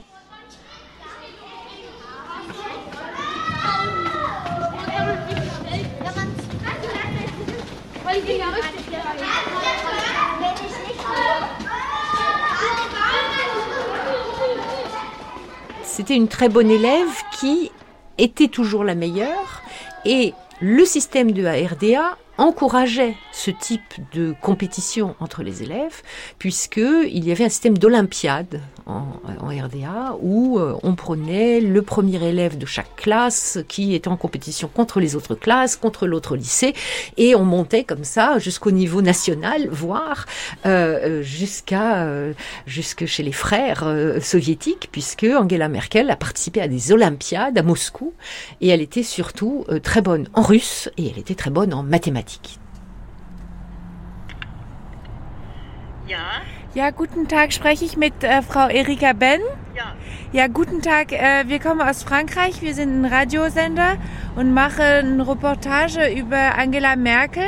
[15.84, 17.08] C'était une très bonne élève
[17.40, 17.72] qui
[18.18, 19.62] était toujours la meilleure
[20.04, 26.02] et le système de RDA encourageait ce type de compétition entre les élèves,
[26.40, 29.06] puisqu'il y avait un système d'olympiade en,
[29.46, 34.68] RDA où euh, on prenait le premier élève de chaque classe qui était en compétition
[34.68, 36.74] contre les autres classes, contre l'autre lycée,
[37.18, 40.26] et on montait comme ça jusqu'au niveau national, voire
[40.66, 42.34] euh, jusqu'à euh,
[42.66, 47.64] jusque chez les frères euh, soviétiques, puisque Angela Merkel a participé à des olympiades à
[47.64, 48.14] Moscou,
[48.62, 52.60] et elle était surtout très bonne en russe et elle était très bonne en mathématiques.
[56.76, 57.54] Ja, guten Tag.
[57.54, 59.40] Spreche ich mit äh, Frau Erika Ben?
[59.74, 59.96] Ja.
[60.34, 61.14] Ja, guten Tag.
[61.14, 62.62] Äh, wir kommen aus Frankreich.
[62.62, 63.96] Wir sind ein Radiosender
[64.36, 67.48] und machen eine Reportage über Angela Merkel.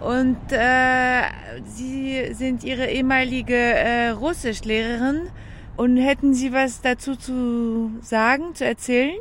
[0.00, 1.22] Und äh,
[1.64, 5.30] Sie sind Ihre ehemalige äh, Russischlehrerin.
[5.78, 9.18] Und hätten Sie was dazu zu sagen, zu erzählen?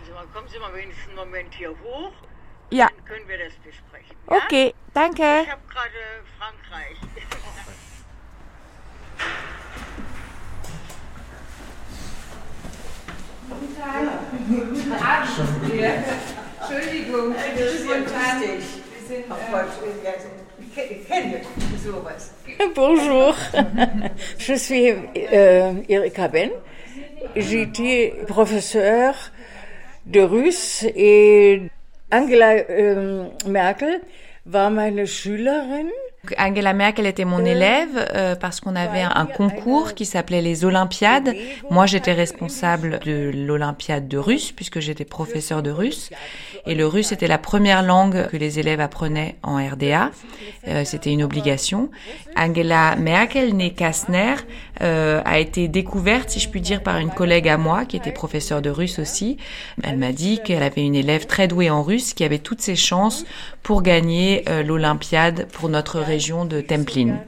[0.00, 2.10] Also, kommen Sie mal wenigstens einen Moment hier hoch.
[2.70, 2.88] Ja.
[2.88, 4.16] Dann können wir das besprechen.
[4.28, 4.36] Ja?
[4.38, 5.22] Okay, danke.
[5.22, 6.96] Ich habe gerade Frankreich.
[13.48, 14.10] Guten Abend.
[16.60, 17.34] Entschuldigung,
[17.78, 18.42] spontan.
[22.74, 23.34] Bonjour,
[24.38, 24.90] je suis
[25.32, 26.50] euh, Erika Ben.
[27.36, 29.14] J'étais professeur
[30.06, 31.62] de russe et
[32.10, 34.00] Angela euh, Merkel
[34.44, 35.90] war meine Schülerin.
[36.38, 41.34] Angela Merkel était mon élève euh, parce qu'on avait un concours qui s'appelait les Olympiades.
[41.70, 46.10] Moi, j'étais responsable de l'Olympiade de russe puisque j'étais professeur de russe.
[46.66, 50.10] Et le russe était la première langue que les élèves apprenaient en RDA.
[50.66, 51.90] Euh, C'était une obligation.
[52.36, 54.34] Angela Merkel, née Kastner,
[54.82, 58.12] euh, a été découverte, si je puis dire, par une collègue à moi qui était
[58.12, 59.36] professeur de russe aussi.
[59.84, 62.76] Elle m'a dit qu'elle avait une élève très douée en russe qui avait toutes ses
[62.76, 63.24] chances
[63.62, 67.18] pour gagner euh, l'Olympiade pour notre région de Templin.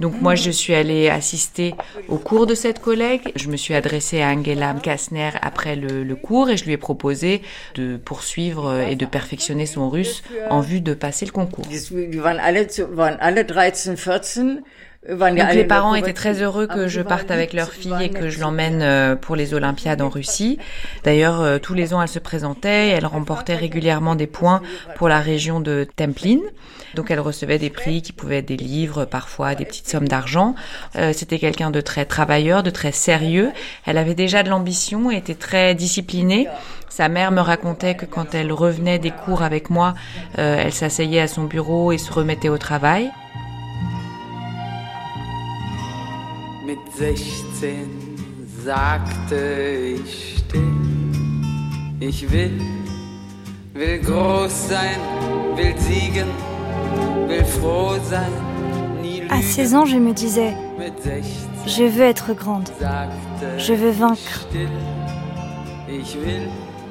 [0.00, 1.74] Donc moi, je suis allée assister
[2.08, 3.20] au cours de cette collègue.
[3.36, 6.76] Je me suis adressée à Angela Kastner après le, le cours et je lui ai
[6.76, 7.42] proposé
[7.76, 11.64] de poursuivre et de perfectionner son russe en vue de passer le concours.
[11.70, 14.62] Wir waren alle, zu- waren alle 13, 14.
[15.08, 17.94] waren ja Donc alle les parents étaient très heureux que je parte avec leur fille
[18.02, 20.58] et que je l'emmène euh, pour les Olympiades en Russie.
[21.04, 24.60] D'ailleurs, euh, tous les ans, elle se présentait, elle remportait régulièrement des points
[24.96, 26.40] pour la région de Templin.
[26.94, 30.54] Donc elle recevait des prix qui pouvaient être des livres, parfois des petites sommes d'argent.
[30.96, 33.50] Euh, C'était quelqu'un de très travailleur, de très sérieux.
[33.86, 36.46] Elle avait déjà de l'ambition et était très disciplinée.
[36.88, 39.94] Sa mère me racontait que quand elle revenait des cours avec moi,
[40.38, 43.10] euh, elle s'asseyait à son bureau et se remettait au travail.
[46.66, 47.88] Mit 16
[48.64, 50.62] sagte ich still,
[52.00, 52.58] ich will,
[53.74, 54.98] will groß sein,
[55.56, 56.28] will siegen,
[59.30, 61.24] À 16 ans, je me disais, Mit 16
[61.66, 62.68] je veux être grande,
[63.58, 64.46] je veux vaincre,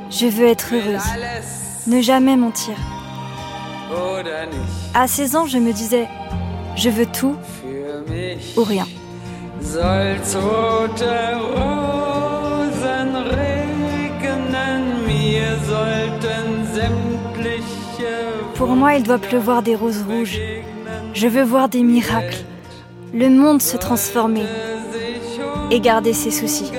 [0.10, 1.04] je veux être heureuse,
[1.88, 2.76] ne jamais mentir.
[4.94, 6.08] À 16 ans, je me disais,
[6.76, 7.36] je veux tout
[8.58, 8.86] ou rien.
[15.66, 16.53] Sollten
[18.66, 20.40] Pour moi, il doit pleuvoir des roses rouges.
[21.14, 22.46] Je veux voir des miracles,
[23.14, 24.46] le monde se transformer
[25.70, 26.72] et garder ses soucis.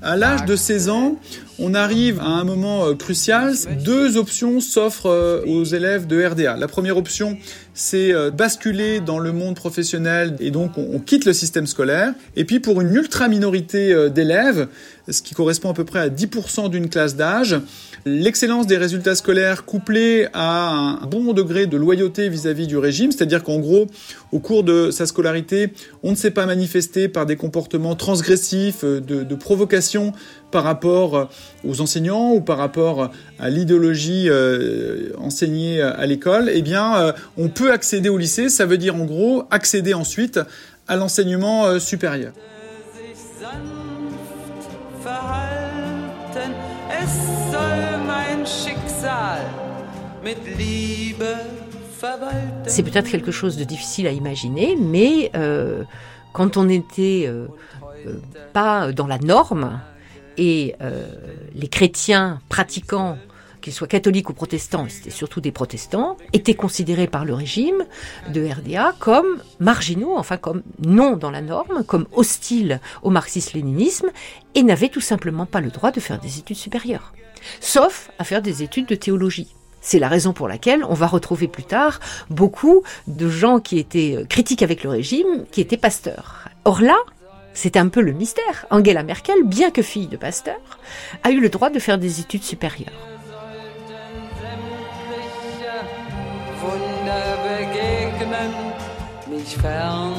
[0.00, 1.16] À l'âge de 16 ans,
[1.58, 3.54] on arrive à un moment euh, crucial.
[3.84, 6.56] Deux options s'offrent euh, aux élèves de RDA.
[6.56, 7.36] La première option,
[7.74, 12.12] c'est euh, basculer dans le monde professionnel et donc on, quitte le système scolaire.
[12.36, 14.68] Et puis pour une ultra minorité euh, d'élèves,
[15.08, 17.58] ce qui correspond à peu près à 10% d'une classe d'âge,
[18.04, 23.42] l'excellence des résultats scolaires couplée à un bon degré de loyauté vis-à-vis du régime, c'est-à-dire
[23.42, 23.86] qu'en gros,
[24.32, 29.00] au cours de sa scolarité, on ne s'est pas manifesté par des comportements transgressifs, euh,
[29.00, 30.12] de, de provocation
[30.50, 31.30] par rapport
[31.64, 34.28] aux enseignants ou par rapport à l'idéologie
[35.16, 38.48] enseignée à l'école, eh bien, on peut accéder au lycée.
[38.48, 40.40] Ça veut dire en gros accéder ensuite
[40.88, 42.32] à l'enseignement euh, supérieur.
[52.66, 55.84] C'est peut-être quelque chose de difficile à imaginer, mais euh,
[56.32, 57.46] quand on n'était euh,
[58.52, 59.80] pas dans la norme
[60.38, 60.74] et
[61.54, 63.18] les chrétiens pratiquants,
[63.62, 67.86] qu'ils soient catholiques ou protestants, c'était surtout des protestants, étaient considérés par le régime
[68.28, 74.10] de RDA comme marginaux, enfin comme non dans la norme, comme hostiles au marxisme-léninisme,
[74.54, 77.14] et n'avaient tout simplement pas le droit de faire des études supérieures,
[77.60, 79.54] sauf à faire des études de théologie.
[79.80, 81.98] C'est la raison pour laquelle on va retrouver plus tard
[82.30, 86.48] beaucoup de gens qui étaient euh, critiques avec le régime, qui étaient pasteurs.
[86.64, 86.96] Or là,
[87.54, 88.66] c'est un peu le mystère.
[88.70, 90.60] Angela Merkel, bien que fille de pasteur,
[91.24, 93.11] a eu le droit de faire des études supérieures.
[99.42, 100.12] Mich fern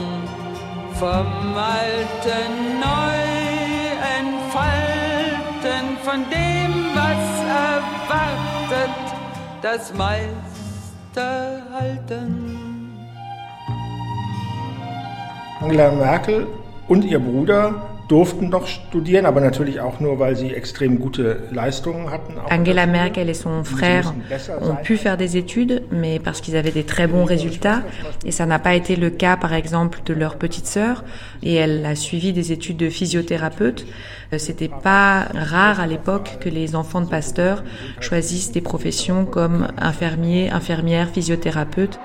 [0.99, 3.23] vom Alten neu
[4.19, 7.23] entfalten, von dem, was
[7.65, 8.95] erwartet,
[9.61, 12.99] das meiste halten.
[15.61, 16.47] Angela Merkel
[16.89, 17.75] und ihr Bruder
[18.13, 22.35] durften noch studieren, aber natürlich auch nur, weil sie extrem gute Leistungen hatten.
[22.47, 24.13] Angela Merkel et son frère
[24.61, 27.81] ont pu faire des études, mais parce qu'ils avaient des très bons résultats.
[28.23, 31.03] Et ça n'a pas été le cas, par exemple, de leur petite sœur.
[31.41, 33.87] Et elle a suivi des études de physiothérapeute.
[34.31, 37.63] Euh, c'était pas rare à l'époque que les enfants de pasteurs
[37.99, 41.97] choisissent des professions comme infirmier, infirmière, physiothérapeute.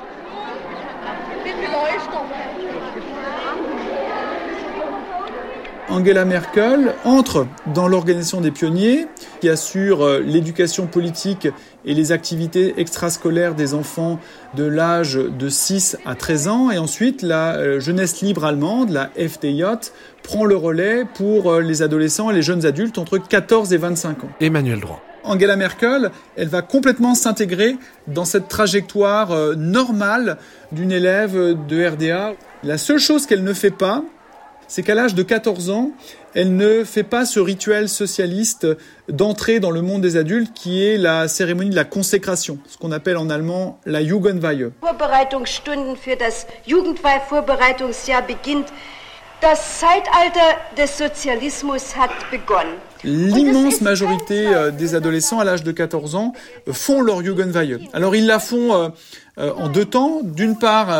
[5.90, 9.06] Angela Merkel entre dans l'organisation des pionniers
[9.40, 11.48] qui assure euh, l'éducation politique
[11.86, 14.20] et les activités extrascolaires des enfants
[14.54, 16.70] de l'âge de 6 à 13 ans.
[16.70, 19.90] Et ensuite, la euh, jeunesse libre allemande, la FDJ,
[20.22, 24.24] prend le relais pour euh, les adolescents et les jeunes adultes entre 14 et 25
[24.24, 24.30] ans.
[24.40, 25.02] Emmanuel Droit.
[25.24, 27.76] Angela Merkel, elle va complètement s'intégrer
[28.08, 30.38] dans cette trajectoire normale
[30.72, 32.34] d'une élève de RDA.
[32.62, 34.04] La seule chose qu'elle ne fait pas,
[34.68, 35.90] c'est qu'à l'âge de 14 ans,
[36.34, 38.66] elle ne fait pas ce rituel socialiste
[39.08, 42.92] d'entrée dans le monde des adultes qui est la cérémonie de la consécration, ce qu'on
[42.92, 44.70] appelle en allemand la Jugendweihe.
[44.82, 48.66] Vorbereitungsstunden für das Jugendweihvorbereitungsjahr beginnt.
[49.40, 52.74] Das Zeitalter des Sozialismus hat begonnen.
[53.04, 56.32] L'immense majorité euh, des adolescents à l'âge de 14 ans
[56.66, 57.78] euh, font leur Jugendweihe.
[57.92, 60.22] Alors ils la font euh, en deux temps.
[60.24, 60.90] D'une part,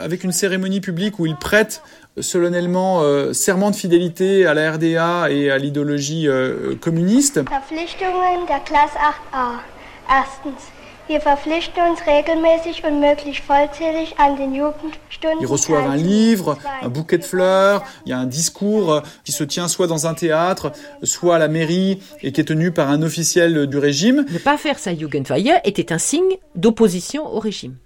[0.00, 1.80] avec une cérémonie publique où ils prêtent
[2.20, 7.40] solennellement euh, serment de fidélité à la RDA et à l'idéologie euh, communiste.
[7.48, 8.94] Verpflichtungen der Klasse
[9.32, 9.60] 8a.
[10.08, 10.70] Erstens.
[11.06, 15.38] Wir verpflichten uns regelmäßig und möglichst vollzählig an den Jugendstunden.
[15.42, 19.44] Ils reçoivent un livre, un bouquet de fleurs, il y a un discours qui se
[19.44, 23.02] tient soit dans un théâtre, soit à la mairie et qui est tenu par un
[23.02, 24.24] officiel du régime.
[24.32, 27.76] Ne pas faire sa Jugendweihe était un signe d'opposition au régime.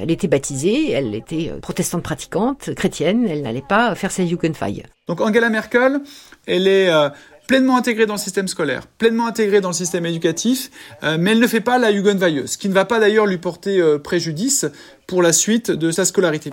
[0.00, 4.84] Elle était baptisée, elle était euh, protestante pratiquante, chrétienne, elle n'allait pas faire sa Jugendweihe.
[5.08, 6.00] Donc Angela Merkel,
[6.46, 7.10] elle est euh,
[7.46, 10.70] pleinement intégrée dans le système scolaire, pleinement intégrée dans le système éducatif,
[11.02, 13.38] euh, mais elle ne fait pas la Jugendweihe, ce qui ne va pas d'ailleurs lui
[13.38, 14.66] porter préjudice
[15.06, 16.50] pour la suite de sa scolarité.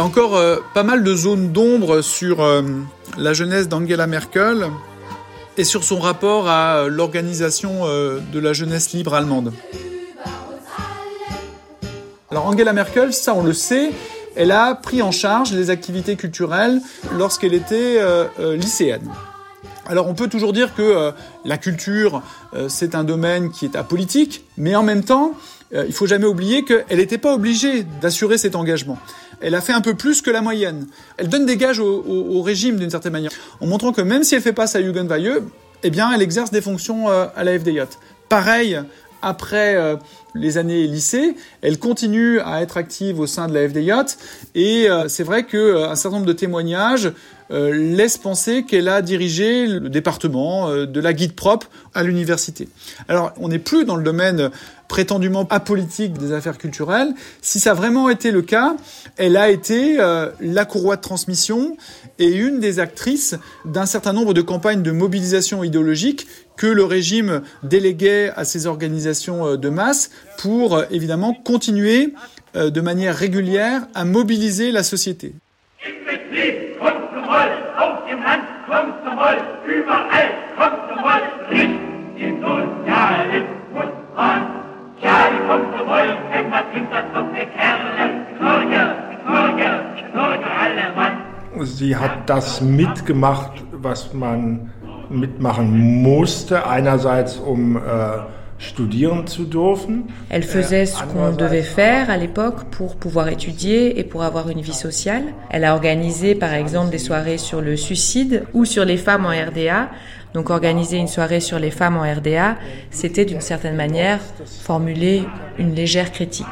[0.00, 2.62] A encore euh, pas mal de zones d'ombre sur euh,
[3.18, 4.70] la jeunesse d'Angela Merkel
[5.58, 9.52] et sur son rapport à euh, l'organisation de la jeunesse libre allemande.
[12.30, 13.90] Alors Angela Merkel, ça on le sait,
[14.36, 16.80] elle a pris en charge les activités culturelles
[17.18, 18.00] lorsqu'elle était
[18.56, 19.10] lycéenne.
[19.86, 21.12] Alors on peut toujours dire que
[21.44, 22.22] la culture,
[22.68, 25.32] c'est un domaine qui est apolitique, mais en même temps,
[25.72, 28.98] il faut jamais oublier qu'elle n'était pas obligée d'assurer cet engagement
[29.40, 30.86] elle a fait un peu plus que la moyenne.
[31.16, 34.42] Elle donne des gages au, régime d'une certaine manière, en montrant que même si elle
[34.42, 35.42] fait pas sa Jugendweihe,
[35.82, 37.82] eh bien, elle exerce des fonctions euh, à la FDJ.
[38.28, 38.80] Pareil,
[39.22, 39.96] après euh,
[40.34, 44.16] les années lycée, elle continue à être active au sein de la FDJ
[44.54, 47.12] et euh, c'est vrai qu'un certain nombre de témoignages
[47.52, 52.68] laissent penser qu'elle a dirigé le département de la guide propre à l'université.
[53.08, 54.52] Alors, on n'est plus dans le domaine
[54.90, 57.14] prétendument apolitique des affaires culturelles.
[57.40, 58.74] Si ça a vraiment été le cas,
[59.16, 61.76] elle a été euh, la courroie de transmission
[62.18, 66.26] et une des actrices d'un certain nombre de campagnes de mobilisation idéologique
[66.56, 72.12] que le régime déléguait à ces organisations euh, de masse pour euh, évidemment continuer
[72.52, 75.34] de manière régulière à mobiliser la société.
[91.62, 94.70] Sie hat das mitgemacht, was man
[95.08, 96.66] mitmachen musste.
[96.66, 98.39] Einerseits, um äh, studieren zu dürfen.
[100.28, 104.60] Elle faisait ce qu'on devait faire à l'époque pour pouvoir étudier et pour avoir une
[104.60, 105.24] vie sociale.
[105.48, 109.30] Elle a organisé par exemple des soirées sur le suicide ou sur les femmes en
[109.30, 109.88] RDA
[110.34, 112.56] donc organiser une soirée sur les femmes en RDA,
[112.90, 114.20] c'était d'une certaine manière
[114.62, 115.24] formuler
[115.58, 116.46] une légère critique.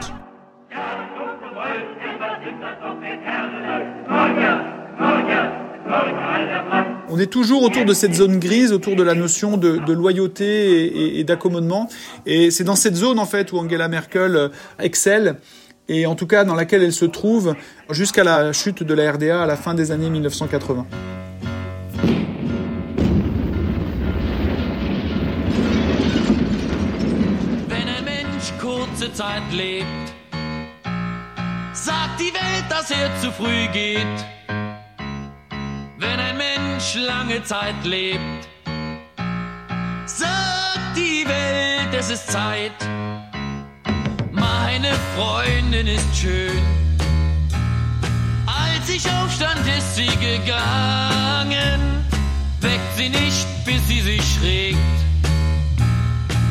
[7.10, 11.24] On est toujours autour de cette zone grise, autour de la notion de, loyauté et,
[11.24, 11.88] d'accommodement.
[12.26, 14.48] Et c'est dans cette zone, en fait, où Angela Merkel euh,
[14.78, 15.36] excelle,
[15.88, 17.54] et en tout cas dans laquelle elle se trouve
[17.90, 20.86] jusqu'à la chute de la RDA à la fin des années 1980.
[31.74, 34.67] Sagt die Welt, dass er zu früh geht.
[35.98, 38.48] Wenn ein Mensch lange Zeit lebt,
[40.06, 42.78] sagt die Welt, es ist Zeit.
[44.30, 46.62] Meine Freundin ist schön.
[48.46, 52.04] Als ich aufstand, ist sie gegangen.
[52.60, 54.78] Weckt sie nicht, bis sie sich regt.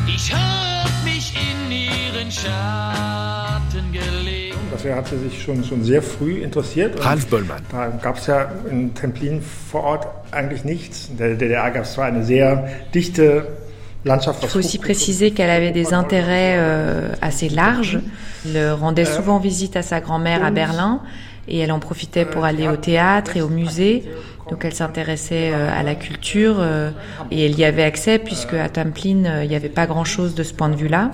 [0.06, 3.57] Ich hab mich in ihren gelegt.
[4.78, 7.04] Dafür hat sie sich schon, schon sehr früh interessiert.
[7.04, 7.62] Ralf Bollmann.
[7.72, 11.08] Da gab es ja in Templin vor Ort eigentlich nichts.
[11.08, 13.48] In der DDR gab es zwar eine sehr dichte
[14.04, 14.44] Landschaft.
[14.44, 17.98] Il faut aussi préciser qu'elle avait des intérêts euh, assez larges.
[18.44, 21.00] Elle rendait souvent visite à sa grand-mère à Berlin
[21.48, 24.04] et elle en profitait pour aller au théâtre et au musée.
[24.48, 26.90] Donc elle s'intéressait euh, à la culture euh,
[27.32, 30.44] et elle y avait accès puisque à Templin, euh, il n'y avait pas grand-chose de
[30.44, 31.10] ce point de vue-là.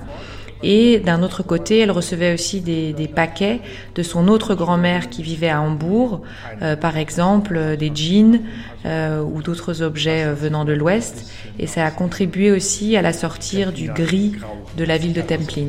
[0.67, 3.61] Et d'un autre côté, elle recevait aussi des, paquets
[3.95, 6.23] de son autre grand-mère qui vivait à Hambourg,
[6.63, 8.41] euh, par exemple euh, des jeans
[8.87, 11.31] euh, ou d'autres objets venant de l'Ouest.
[11.59, 14.33] Et ça a contribué aussi à la sortir du gris
[14.79, 15.69] de la ville de Templin.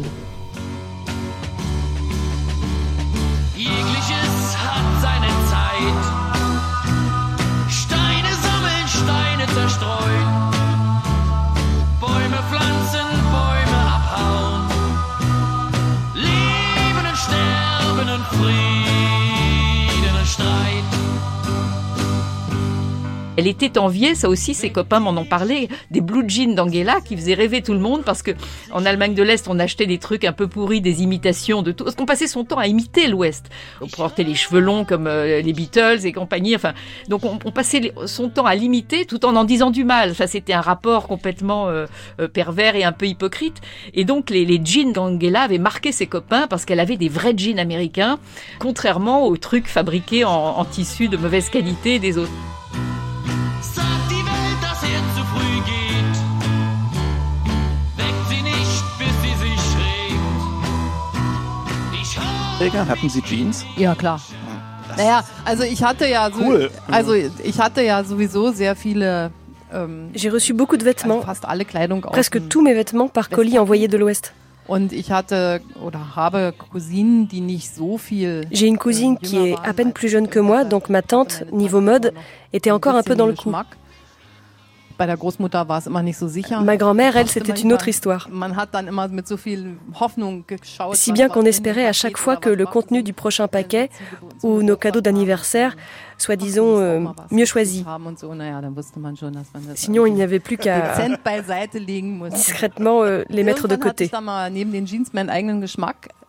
[23.37, 27.17] Elle était enviée, ça aussi ses copains m'en ont parlé, des blue jeans d'Angela qui
[27.17, 28.31] faisaient rêver tout le monde parce que
[28.71, 31.83] en Allemagne de l'Est on achetait des trucs un peu pourris, des imitations de tout,
[31.83, 33.49] parce qu'on passait son temps à imiter l'Ouest.
[33.81, 36.73] On portait les cheveux longs comme euh, les Beatles et compagnie, enfin
[37.09, 40.11] donc on, passait son temps à l'imiter tout en en disant du mal.
[40.11, 41.87] Enfin c'était un rapport complètement euh,
[42.21, 43.61] euh, pervers et un peu hypocrite.
[43.93, 47.33] Et donc les, les jeans d'Angela avaient marqué ses copains parce qu'elle avait des vrais
[47.35, 48.17] jeans américains,
[48.59, 52.31] contrairement aux trucs fabriqués en, en tissu de mauvaise qualité des autres.
[62.65, 63.63] Ich hab Träger, hatten Sie Jeans?
[63.77, 64.19] Ja, klar.
[64.97, 66.71] Naja, also ich hatte ja so, Cool.
[66.89, 69.31] also ich hatte ja sowieso sehr viele
[69.71, 73.29] ähm, J'ai reçu beaucoup de vêtements, fast alle Kleidung aus presque tous mes vêtements par
[73.29, 74.33] colis envoyés de l'Ouest.
[74.67, 79.57] Und ich hatte oder habe Cousinen, die nicht so viel J'ai une cousine qui est
[79.63, 82.13] à peine plus jeune que moi, donc ma tante, niveau mode,
[82.51, 83.51] était encore un peu dans le coup.
[84.97, 86.61] Bei der Großmutter war es immer nicht so sicher.
[86.61, 88.29] Ma grand-mère, elle, c'était une autre histoire.
[90.93, 93.89] Si bien qu'on espérait à chaque fois que le contenu du prochain paquet
[94.43, 95.75] ou nos cadeaux d'anniversaire
[96.17, 97.83] soit, disons, euh, mieux choisi.
[97.85, 98.33] haben und so.
[98.33, 100.93] Naja, dann wusste man schon, dass man das Sinon, il n'y avait plus qu'à
[102.29, 104.09] discrètement euh, les mettre de côté.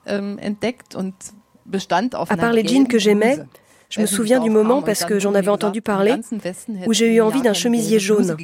[0.07, 0.39] ähm,
[2.29, 3.39] À part les jeans que j'aimais.
[3.89, 6.15] Je me souviens du moment parce que j'en avais entendu parler
[6.87, 8.37] où j'ai eu envie d'un chemisier jaune.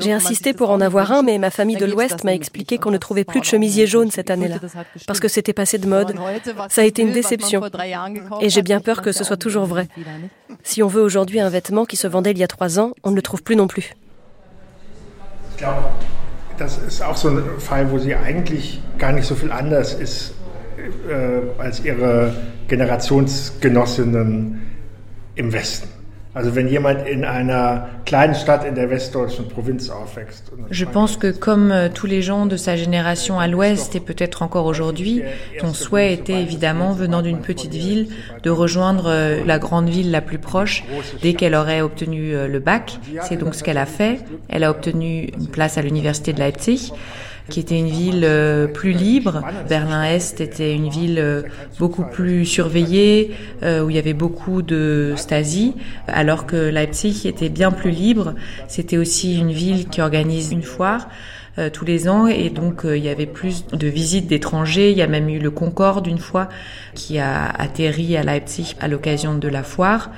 [0.00, 2.98] J'ai insisté pour en avoir un, mais ma famille de l'Ouest m'a expliqué qu'on ne
[2.98, 4.56] trouvait plus de chemisier jaune cette année-là,
[5.06, 6.14] parce que c'était passé de mode.
[6.68, 7.62] Ça a été une déception.
[8.40, 9.88] Et j'ai bien peur que ce soit toujours vrai.
[10.62, 13.10] Si on veut aujourd'hui un vêtement qui se vendait il y a trois ans, on
[13.10, 13.94] ne le trouve plus non plus.
[21.08, 22.32] Äh, als ihre
[22.68, 24.60] Generationsgenossinnen
[25.36, 25.88] im Westen.
[30.70, 34.42] Je pense que comme euh, tous les gens de sa génération à l'ouest et peut-être
[34.42, 35.22] encore aujourd'hui,
[35.60, 38.08] son souhait était évidemment, venant d'une petite ville,
[38.42, 40.84] de rejoindre euh, la grande ville la plus proche
[41.22, 42.98] dès qu'elle aurait obtenu euh, le bac.
[43.22, 44.20] C'est donc ce qu'elle a fait.
[44.48, 46.92] Elle a obtenu une place à l'université de Leipzig
[47.48, 49.42] qui était une ville euh, plus libre.
[49.68, 51.42] Berlin-Est était une ville euh,
[51.78, 55.74] beaucoup plus surveillée, euh, où il y avait beaucoup de Stasi,
[56.06, 58.34] alors que Leipzig était bien plus libre.
[58.68, 61.08] C'était aussi une ville qui organise une foire
[61.58, 64.90] euh, tous les ans et donc euh, il y avait plus de visites d'étrangers.
[64.92, 66.48] Il y a même eu le Concorde une fois
[66.94, 70.10] qui a atterri à Leipzig à l'occasion de la foire.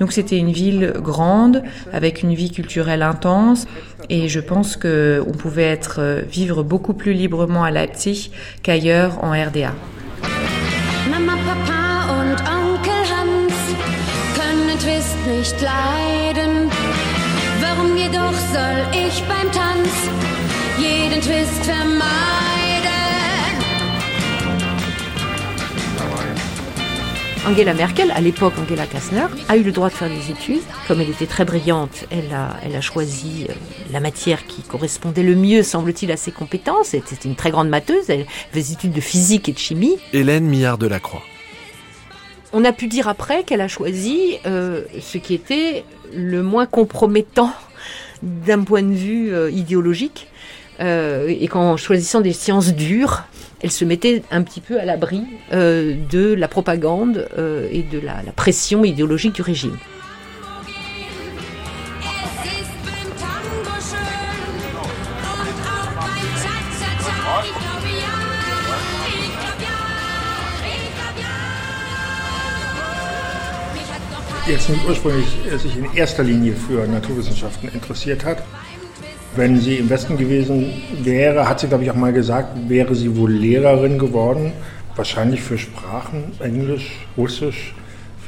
[0.00, 3.66] Donc c'était une ville grande avec une vie culturelle intense
[4.08, 8.30] et je pense que on pouvait être euh, vivre beaucoup plus librement à Leipzig
[8.62, 9.74] qu'ailleurs en RDA.
[11.10, 11.86] Mama, Papa
[18.52, 20.25] soll ich beim Tanz
[20.78, 22.06] jeden Twist vermeiden?
[27.46, 30.62] Angela Merkel, à l'époque Angela Kastner, a eu le droit de faire des études.
[30.88, 33.52] Comme elle était très brillante, elle a, elle a choisi euh,
[33.92, 36.88] la matière qui correspondait le mieux, semble-t-il, à ses compétences.
[36.88, 38.10] C'était une très grande matheuse.
[38.10, 39.96] Elle fait des études de physique et de chimie.
[40.12, 41.22] Hélène Millard de la Croix.
[42.52, 47.52] On a pu dire après qu'elle a choisi euh, ce qui était le moins compromettant
[48.22, 50.26] d'un point de vue euh, idéologique,
[50.80, 53.24] euh, et qu'en choisissant des sciences dures,
[53.62, 57.26] elle se mettait un petit peu à l'abri de la propagande
[57.72, 59.78] et de la pression idéologique du régime.
[74.48, 75.26] jetzt nicht ursprünglich
[75.58, 78.42] sich in erster Linie für Naturwissenschaften interessiert hat.
[79.36, 80.72] Wenn sie im Westen gewesen
[81.02, 84.52] wäre, hat sie, glaube ich, auch mal gesagt, wäre sie wohl Lehrerin geworden.
[84.94, 87.74] Wahrscheinlich für Sprachen, Englisch, Russisch,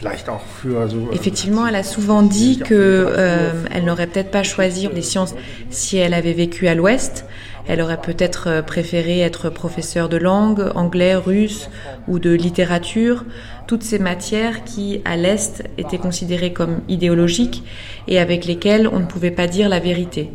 [0.04, 5.34] euh, Effectivement, elle a souvent dit que euh, elle n'aurait peut-être pas choisi les sciences
[5.70, 7.24] si elle avait vécu à l'Ouest.
[7.66, 11.68] Elle aurait peut-être euh, préféré être professeure de langue, anglais, russe
[12.06, 13.24] ou de littérature
[13.66, 17.62] toutes ces matières qui, à l'Est, étaient considérées comme idéologiques
[18.06, 20.30] et avec lesquelles on ne pouvait pas dire la vérité.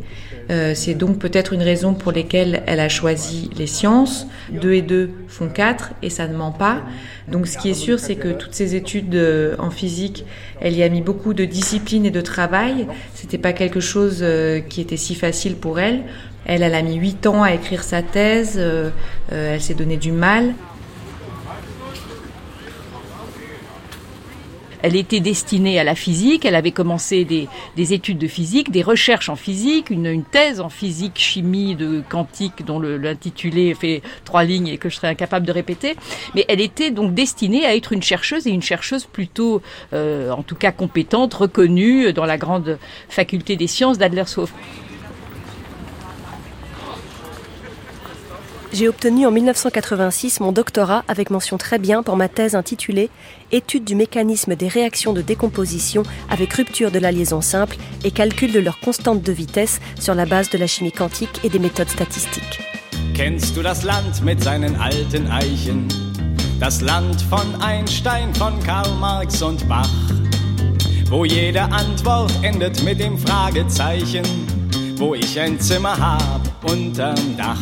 [0.50, 4.26] Euh, c'est donc peut-être une raison pour laquelle elle a choisi les sciences.
[4.50, 6.82] Deux et deux font quatre et ça ne ment pas.
[7.28, 10.24] Donc ce qui est sûr, c'est que toutes ces études euh, en physique,
[10.60, 12.86] elle y a mis beaucoup de discipline et de travail.
[13.14, 16.02] C'était pas quelque chose euh, qui était si facile pour elle.
[16.46, 18.60] Elle, elle a mis huit ans à écrire sa thèse.
[19.30, 20.52] elle s'est donné du mal.
[24.84, 27.48] Elle était destinée à la physique, elle avait commencé des,
[27.94, 32.78] études de physique, des recherches en physique, une, thèse en physique chimie de quantique dont
[32.78, 35.96] l'intitulé fait trois lignes et que je serais incapable de répéter.
[36.34, 39.62] Mais elle était donc destinée à être une chercheuse et une chercheuse plutôt,
[39.94, 42.78] euh, en tout cas compétente, reconnue dans la grande
[43.08, 44.52] faculté des sciences d'Adlershof.
[48.74, 53.08] J'ai obtenu en 1986 mon doctorat avec mention très bien pour ma thèse intitulée
[53.52, 58.50] Étude du mécanisme des réactions de décomposition avec rupture de la liaison simple et calcul
[58.50, 61.88] de leur constante de vitesse sur la base de la chimie quantique et des méthodes
[61.88, 62.58] statistiques.
[63.14, 65.86] Kennst du das Land mit seinen alten Eichen?
[66.58, 69.88] Das Land von Einstein, von Karl Marx und Bach,
[71.10, 74.24] wo jede Antwort endet mit dem Fragezeichen,
[74.96, 76.18] wo ich ein Zimmer
[76.66, 77.60] unterm Dach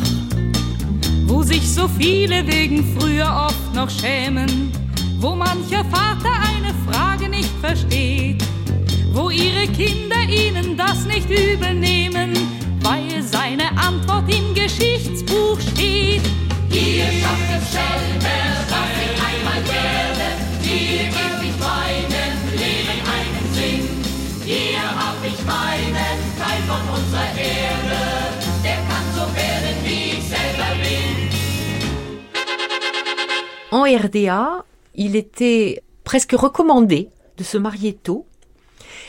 [1.25, 4.71] wo sich so viele wegen früher oft noch schämen,
[5.19, 8.43] wo mancher Vater eine Frage nicht versteht,
[9.13, 12.33] wo ihre Kinder ihnen das nicht übel nehmen,
[12.81, 16.21] weil seine Antwort im Geschichtsbuch steht.
[16.69, 20.27] Ihr schafft es selber, was ich einmal werde,
[20.63, 23.87] ihr gebt mich meinem Leben einen Sinn,
[24.43, 27.92] hier hab ich meinen Teil von unserer Erde,
[33.73, 38.27] en RDA, il était presque recommandé de se marier tôt,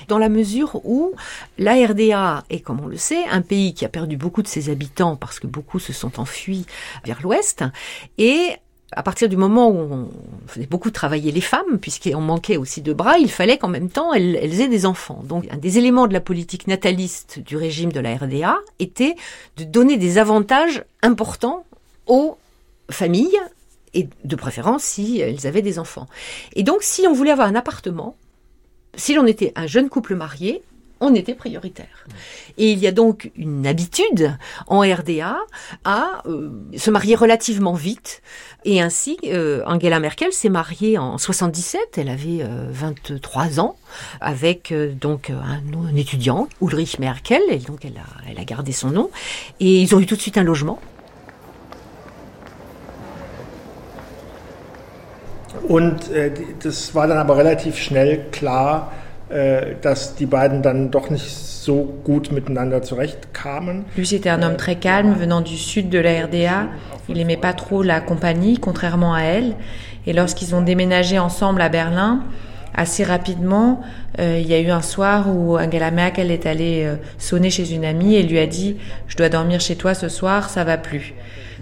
[0.09, 1.13] dans la mesure où
[1.59, 4.71] la RDA est, comme on le sait, un pays qui a perdu beaucoup de ses
[4.71, 6.65] habitants parce que beaucoup se sont enfuis
[7.05, 7.63] vers l'ouest,
[8.17, 8.57] et
[8.93, 10.09] à partir du moment où on
[10.47, 14.15] faisait beaucoup travailler les femmes, puisqu'on manquait aussi de bras, il fallait qu'en même temps
[14.15, 15.23] elles, aient des enfants.
[15.25, 19.15] Donc un des éléments de la politique nataliste du régime de la RDA était
[19.59, 21.67] de donner des avantages importants
[22.07, 22.39] aux
[22.89, 23.39] familles
[23.95, 26.07] et de préférence si elles avaient des enfants.
[26.55, 28.17] Et donc, si on voulait avoir un appartement,
[28.97, 30.63] si l'on était un jeune couple marié,
[31.01, 32.07] on était prioritaire.
[32.57, 34.37] Et il y a donc une habitude
[34.67, 35.37] en RDA
[35.85, 38.23] à euh, se marier relativement vite.
[38.65, 43.77] Et ainsi, euh, Angela Merkel s'est mariée en 77, elle avait 23 euh, ans,
[44.21, 48.91] avec donc un, un, étudiant, Ulrich Merkel, et donc elle a, elle a gardé son
[48.91, 49.11] nom.
[49.61, 50.81] Et ils ont eu tout de suite un logement.
[55.69, 56.31] Und äh,
[56.63, 58.93] das war dann aber relativ schnell klar,
[59.31, 63.85] äh, dass die beiden dann doch nicht so gut miteinander zurechtkamen.
[63.97, 66.69] Lui, c'était un homme très calme venant du sud de la RDA.
[67.09, 69.55] Il aimait pas trop la compagnie, contrairement à elle.
[70.07, 72.23] Et lorsqu'ils ont déménagé ensemble à Berlin,
[72.75, 73.81] assez rapidement,
[74.19, 77.73] euh, il y a eu un soir où Angela Merkel est allée euh, sonner chez
[77.73, 78.77] une amie et lui a dit
[79.09, 81.15] Je dois dormir chez toi ce soir, ça va plus.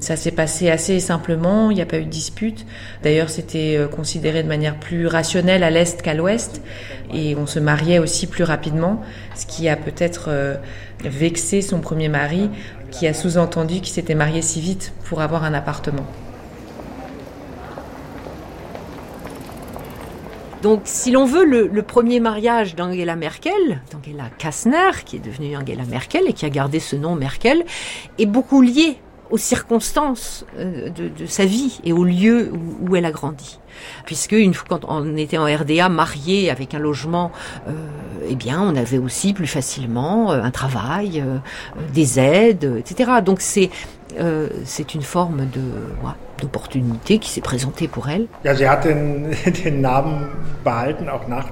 [0.02, 2.66] Ça s'est passé assez simplement, il n'y a pas eu de dispute.
[3.04, 6.60] D'ailleurs, c'était euh, considéré de manière plus rationnelle à l'Est qu'à l'Ouest.
[7.14, 9.00] Et on se mariait aussi plus rapidement,
[9.36, 10.56] ce qui a peut-être euh,
[11.04, 12.50] vexé son premier mari,
[12.90, 16.06] qui a sous-entendu qu'il s'était marié si vite pour avoir un appartement.
[20.62, 25.84] Donc, si l'on veut, le, premier mariage d'Angela Merkel, d'Angela Kastner, qui est devenue Angela
[25.84, 27.62] Merkel et qui a gardé ce nom Merkel,
[28.18, 28.98] est beaucoup lié
[29.32, 33.58] aux circonstances euh, de, sa vie et au lieu où, elle a grandi.
[34.04, 37.32] Puisque une fois quand on était en RDA marié avec un logement,
[37.66, 37.72] euh,
[38.28, 41.38] eh bien on avait aussi plus facilement un travail, euh,
[41.92, 43.10] des aides, etc.
[43.24, 43.70] Donc c'est
[44.20, 45.60] euh, c'est une forme de
[46.04, 48.26] ouais, d'opportunité qui s'est présentée pour elle.
[48.44, 49.30] Ja, sie hat den,
[49.64, 50.28] den Namen
[50.64, 51.48] behalten auch nach.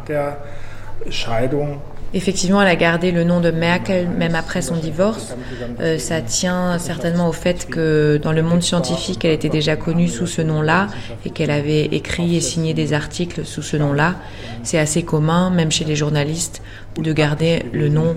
[2.13, 5.37] Effectivement, elle a gardé le nom de Merkel même après son divorce.
[5.81, 10.09] Euh, ça tient certainement au fait que dans le monde scientifique, elle était déjà connue
[10.09, 10.89] sous ce nom-là
[11.25, 14.17] et qu'elle avait écrit et signé des articles sous ce nom-là.
[14.65, 16.63] C'est assez commun, même chez les journalistes,
[16.99, 18.17] de garder le nom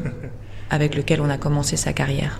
[0.71, 2.39] avec lequel on a commencé sa carrière.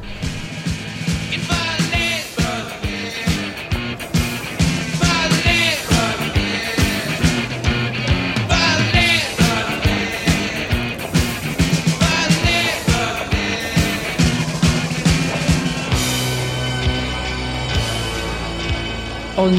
[19.44, 19.50] En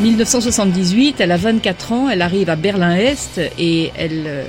[0.00, 4.44] 1978, elle a 24 ans, elle arrive à Berlin-Est et elle, euh,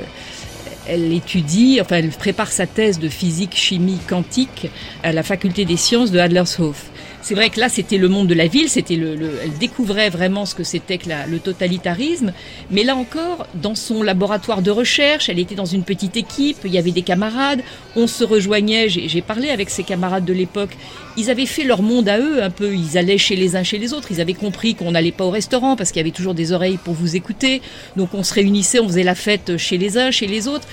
[0.88, 4.70] elle étudie, enfin elle prépare sa thèse de physique-chimie quantique
[5.04, 6.92] à la faculté des sciences de Adlershof.
[7.28, 10.12] C'est vrai que là, c'était le monde de la ville, c'était le, le, elle découvrait
[10.12, 12.34] vraiment ce que c'était que le totalitarisme.
[12.70, 16.72] Mais là encore, dans son laboratoire de recherche, elle était dans une petite équipe, il
[16.72, 17.64] y avait des camarades,
[17.96, 20.78] on se rejoignait, j'ai parlé avec ses camarades de l'époque,
[21.18, 23.80] ils avaient fait leur monde à eux un peu, ils allaient chez les uns chez
[23.80, 26.36] les autres, ils avaient compris qu'on n'allait pas au restaurant parce qu'il y avait toujours
[26.36, 27.64] des oreilles pour vous écouter,
[27.96, 30.68] donc on se réunissait, on faisait la fête chez les uns, chez les autres.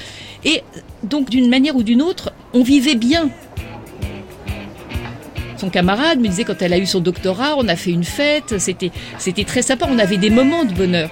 [0.44, 0.62] Et
[1.02, 3.30] donc d'une manière ou d'une autre, on vivait bien
[5.62, 8.58] son camarade me disait quand elle a eu son doctorat, on a fait une fête,
[8.58, 11.08] c'était très sympa, on avait des moments de bonheur.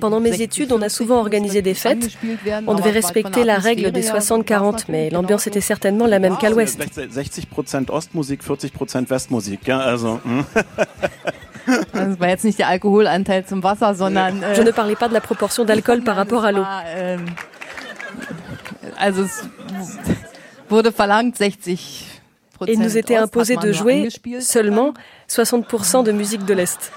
[0.00, 2.16] Pendant mes études, on a souvent organisé des fêtes.
[2.66, 6.80] On devait respecter la règle des 60-40, mais l'ambiance était certainement la même qu'à l'ouest.
[6.80, 9.66] 60% Ostmusik, 40% Westmusik.
[9.66, 10.44] Ja, also, hm.
[11.66, 12.00] Je
[14.62, 16.64] ne parlais pas de la proportion d'alcool par rapport à l'eau.
[18.98, 19.48] Also es
[20.68, 21.68] wurde verlangt 60
[22.66, 24.08] et nous était imposé de jouer
[24.40, 24.94] seulement
[25.32, 26.92] 60% de musique de l'Est.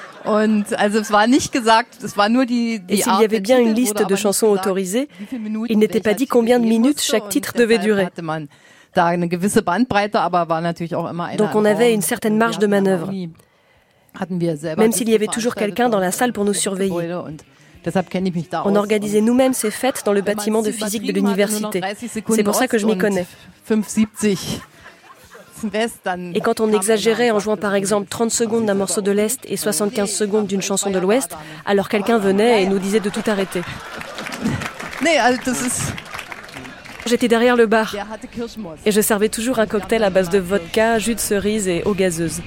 [2.89, 5.07] Et s'il y avait bien une liste de chansons autorisées,
[5.69, 8.07] il n'était pas dit combien de minutes chaque titre devait durer.
[11.37, 13.11] Donc on avait une certaine marge de manœuvre,
[14.77, 17.13] même s'il y avait toujours quelqu'un dans la salle pour nous surveiller.
[18.65, 21.81] On organisait nous-mêmes ces fêtes dans le bâtiment de physique de l'université.
[22.09, 23.25] C'est pour ça que je m'y connais.
[26.33, 29.57] Et quand on exagérait en jouant par exemple 30 secondes d'un morceau de l'Est et
[29.57, 31.35] 75 secondes d'une chanson de l'Ouest,
[31.65, 33.61] alors quelqu'un venait et nous disait de tout arrêter.
[37.05, 37.95] J'étais derrière le bar
[38.85, 41.93] et je servais toujours un cocktail à base de vodka, jus de cerise et eau
[41.93, 42.41] gazeuse.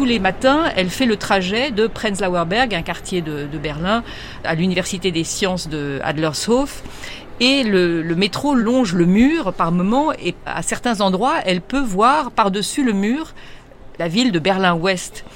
[0.00, 4.02] Tous les matins, elle fait le trajet de Prenzlauer Berg, un quartier de, Berlin,
[4.44, 6.82] à l'université des sciences de Adlershof.
[7.38, 12.30] Et le, métro longe le mur par moment et à certains endroits, elle peut voir
[12.30, 13.34] par-dessus le mur
[13.98, 15.26] la ville de Berlin-Ouest.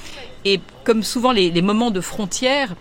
[0.47, 2.75] Et comme souvent les, les moments de frontière,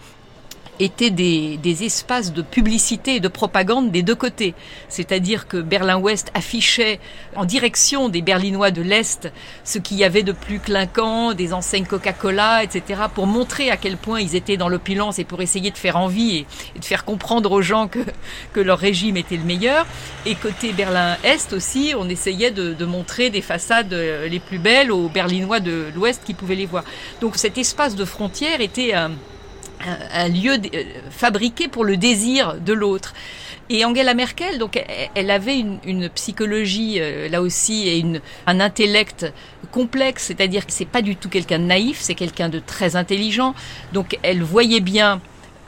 [0.80, 4.54] étaient des, des, espaces de publicité et de propagande des deux côtés.
[4.90, 7.00] C'est-à-dire que Berlin-Ouest affichait
[7.36, 9.32] en direction des Berlinois de l'Est
[9.64, 13.98] ce qu'il y avait de plus clinquant, des enseignes Coca-Cola, etc., pour montrer à quel
[13.98, 16.46] point ils étaient dans l'opulence et pour essayer de faire envie
[16.76, 18.00] et, de faire comprendre aux gens que,
[18.54, 19.86] que leur régime était le meilleur.
[20.26, 25.10] Et côté Berlin-Est aussi, on essayait de, de montrer des façades les plus belles aux
[25.10, 26.84] Berlinois de l'Ouest qui pouvaient les voir.
[27.22, 29.12] Donc cet espace de frontière était un
[30.14, 30.58] un lieu
[31.10, 33.14] fabriqué pour le désir de l'autre.
[33.70, 34.84] Et Angela Merkel, donc,
[35.16, 39.32] elle avait une, psychologie euh, là aussi et une, un intellect
[39.72, 43.56] complexe, c'est-à-dire que c'est pas du tout quelqu'un de naïf, c'est quelqu'un de très intelligent.
[43.94, 45.22] Donc, elle voyait bien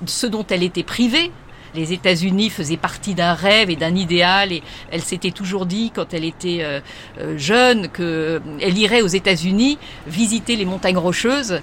[0.06, 1.32] ce dont elle était privée,
[1.76, 6.14] les États-Unis faisaient partie d'un rêve et d'un idéal et elle s'était toujours dit quand
[6.14, 6.80] elle était euh,
[7.20, 11.62] euh, jeune que euh, irait aux États-Unis visiter les montagnes rocheuses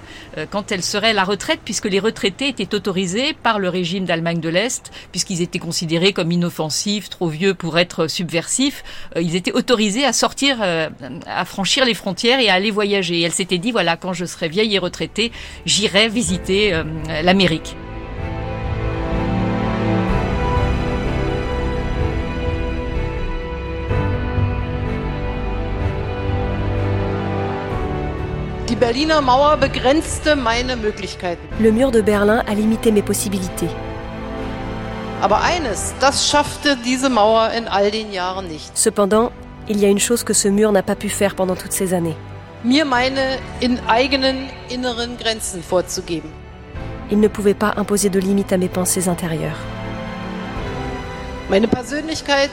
[0.49, 4.39] quand elle serait à la retraite puisque les retraités étaient autorisés par le régime d'Allemagne
[4.39, 8.83] de l'Est puisqu'ils étaient considérés comme inoffensifs, trop vieux pour être subversifs,
[9.15, 13.21] ils étaient autorisés à sortir à franchir les frontières et à aller voyager.
[13.21, 15.31] Elle s'était dit voilà, quand je serai vieille et retraitée,
[15.65, 16.81] j'irai visiter
[17.23, 17.75] l'Amérique.
[28.75, 31.41] Berliner Mauer begrenzte meine Möglichkeiten.
[31.59, 33.69] Le mur de Berlin a limité mes possibilités.
[35.21, 38.77] Aber eines, das schaffte diese Mauer in all den Jahren nicht.
[38.77, 39.31] Cependant,
[39.67, 41.93] il y a une chose que ce mur n'a pas pu faire pendant toutes ces
[41.93, 42.15] années.
[42.63, 46.29] Mir meine in eigenen inneren Grenzen vorzugeben.
[47.11, 49.59] Il ne pouvait pas imposer de limites à mes pensées intérieures.
[51.49, 52.51] Meine Persönlichkeit,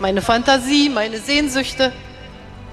[0.00, 1.92] meine Fantasie, meine Sehnsüchte,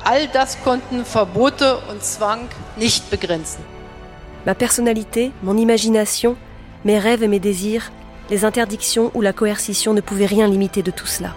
[0.09, 2.47] All das konnten Verbote und Zwang
[2.77, 3.61] nicht begrenzen.
[4.45, 6.37] Ma personnalité, mon imagination,
[6.85, 7.91] mes rêves et mes désirs,
[8.29, 11.35] les interdictions ou la coercition ne pouvaient rien limiter de tout cela.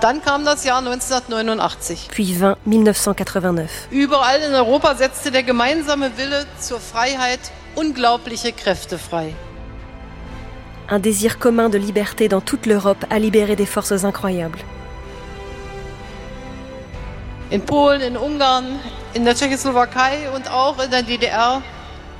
[0.00, 2.08] Dann kam das Jahr 1989.
[2.10, 3.88] Puis vint 1989.
[3.90, 9.34] Überall in Europa setzte der gemeinsame Wille zur Freiheit unglaubliche Kräfte frei.
[10.88, 14.64] Un désir commun de liberté dans toute l'Europe a libéré des forces incroyables.
[17.52, 18.80] In Polen, in Ungarn,
[19.12, 21.62] in der Tschechoslowakei und auch in der DDR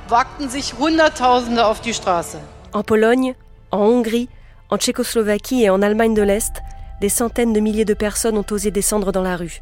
[0.07, 2.37] wagten sich Hunderttausende auf die Straße.
[2.71, 3.33] En Pologne,
[3.71, 4.29] en Hongrie,
[4.69, 6.61] en Tchécoslovaquie et en Allemagne de l'Est,
[7.01, 9.59] des centaines de milliers de personnes ont osé descendre dans la rue.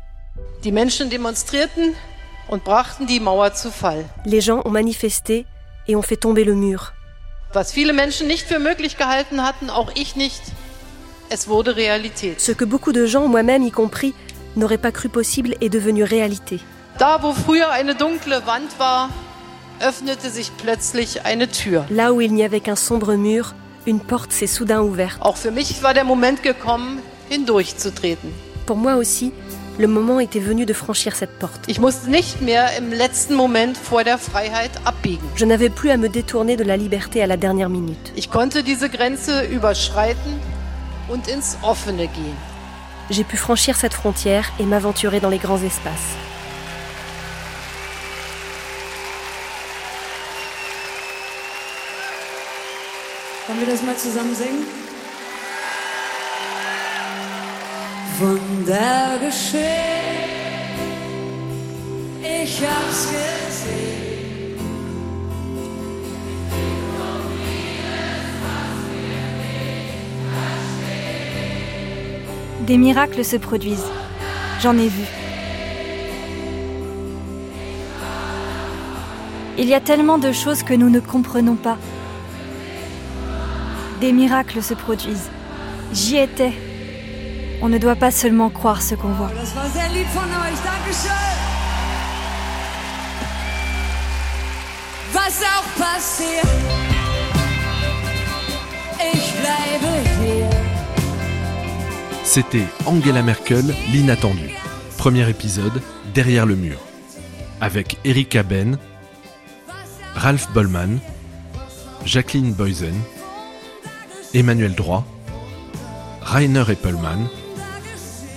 [0.65, 1.95] Die Menschen demonstrierten
[2.49, 4.03] und brachten die Mauer zu Fall.
[4.25, 5.45] Les gens ont manifesté
[5.87, 6.91] et ont fait tomber le mur.
[7.53, 10.41] Was viele Menschen nicht für möglich gehalten hatten, auch ich nicht,
[11.29, 12.41] es wurde Realität.
[12.41, 14.13] Ce que beaucoup de gens, moi-même y compris,
[14.55, 16.59] n'aurait pas cru possible est devenu réalité.
[16.99, 19.09] Da, wo früher eine dunkle Wand war,
[19.79, 21.85] öffnete sich plötzlich eine Tür.
[21.89, 23.53] Là où il n'y avait qu'un sombre mur,
[23.87, 25.21] une porte s'est soudain ouverte.
[25.21, 26.99] Auch für mich war der Moment gekommen,
[27.29, 28.29] hindurchzutreten.
[28.65, 29.31] Pour moi aussi,
[29.79, 31.61] le moment était venu de franchir cette porte.
[31.67, 35.27] Ich musste nicht mehr im letzten Moment vor der Freiheit abbiegen.
[35.35, 38.11] Je n'avais plus à me détourner de la liberté à la dernière minute.
[38.15, 40.39] Ich konnte diese Grenze überschreiten
[41.07, 42.50] und ins offene gehen
[43.11, 46.15] j'ai pu franchir cette frontière et m'aventurer dans les grands espaces.
[53.47, 54.65] Wollen wir das mal zusammen singen?
[58.17, 59.61] Wunder geschehen,
[62.23, 64.10] ich hab's gesehen.
[72.71, 73.91] Des miracles se produisent.
[74.61, 75.03] J'en ai vu.
[79.57, 81.77] Il y a tellement de choses que nous ne comprenons pas.
[83.99, 85.29] Des miracles se produisent.
[85.91, 86.53] J'y étais.
[87.61, 89.31] On ne doit pas seulement croire ce qu'on voit.
[102.33, 104.51] C'était Angela Merkel, l'inattendu.
[104.97, 105.81] Premier épisode,
[106.13, 106.77] Derrière le mur.
[107.59, 108.77] Avec Erika Ben,
[110.15, 110.99] Ralph Bollman,
[112.05, 112.95] Jacqueline Boysen,
[114.33, 115.05] Emmanuel Droit,
[116.21, 117.27] Rainer Eppelmann,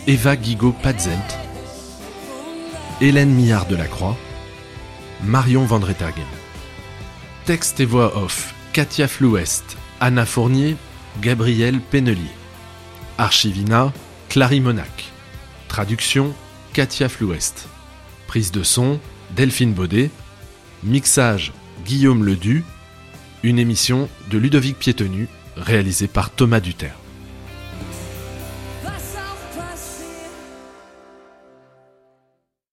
[0.08, 1.38] Eva Guigo-Padzelt,
[3.00, 4.16] Hélène Millard de la Croix,
[5.22, 6.26] Marion Vandretergen.
[7.44, 10.74] Texte et voix off Katia Flouest, Anna Fournier,
[11.22, 12.43] Gabriel Pennelier.
[13.18, 13.92] Archivina,
[14.28, 15.12] Clary Monac.
[15.68, 16.34] Traduction,
[16.72, 17.68] Katia Flouest.
[18.26, 18.98] Prise de son,
[19.36, 20.10] Delphine Baudet.
[20.82, 21.52] Mixage,
[21.84, 22.64] Guillaume Ledu.
[23.42, 26.96] Une émission de Ludovic Piétenu, réalisée par Thomas Duterre.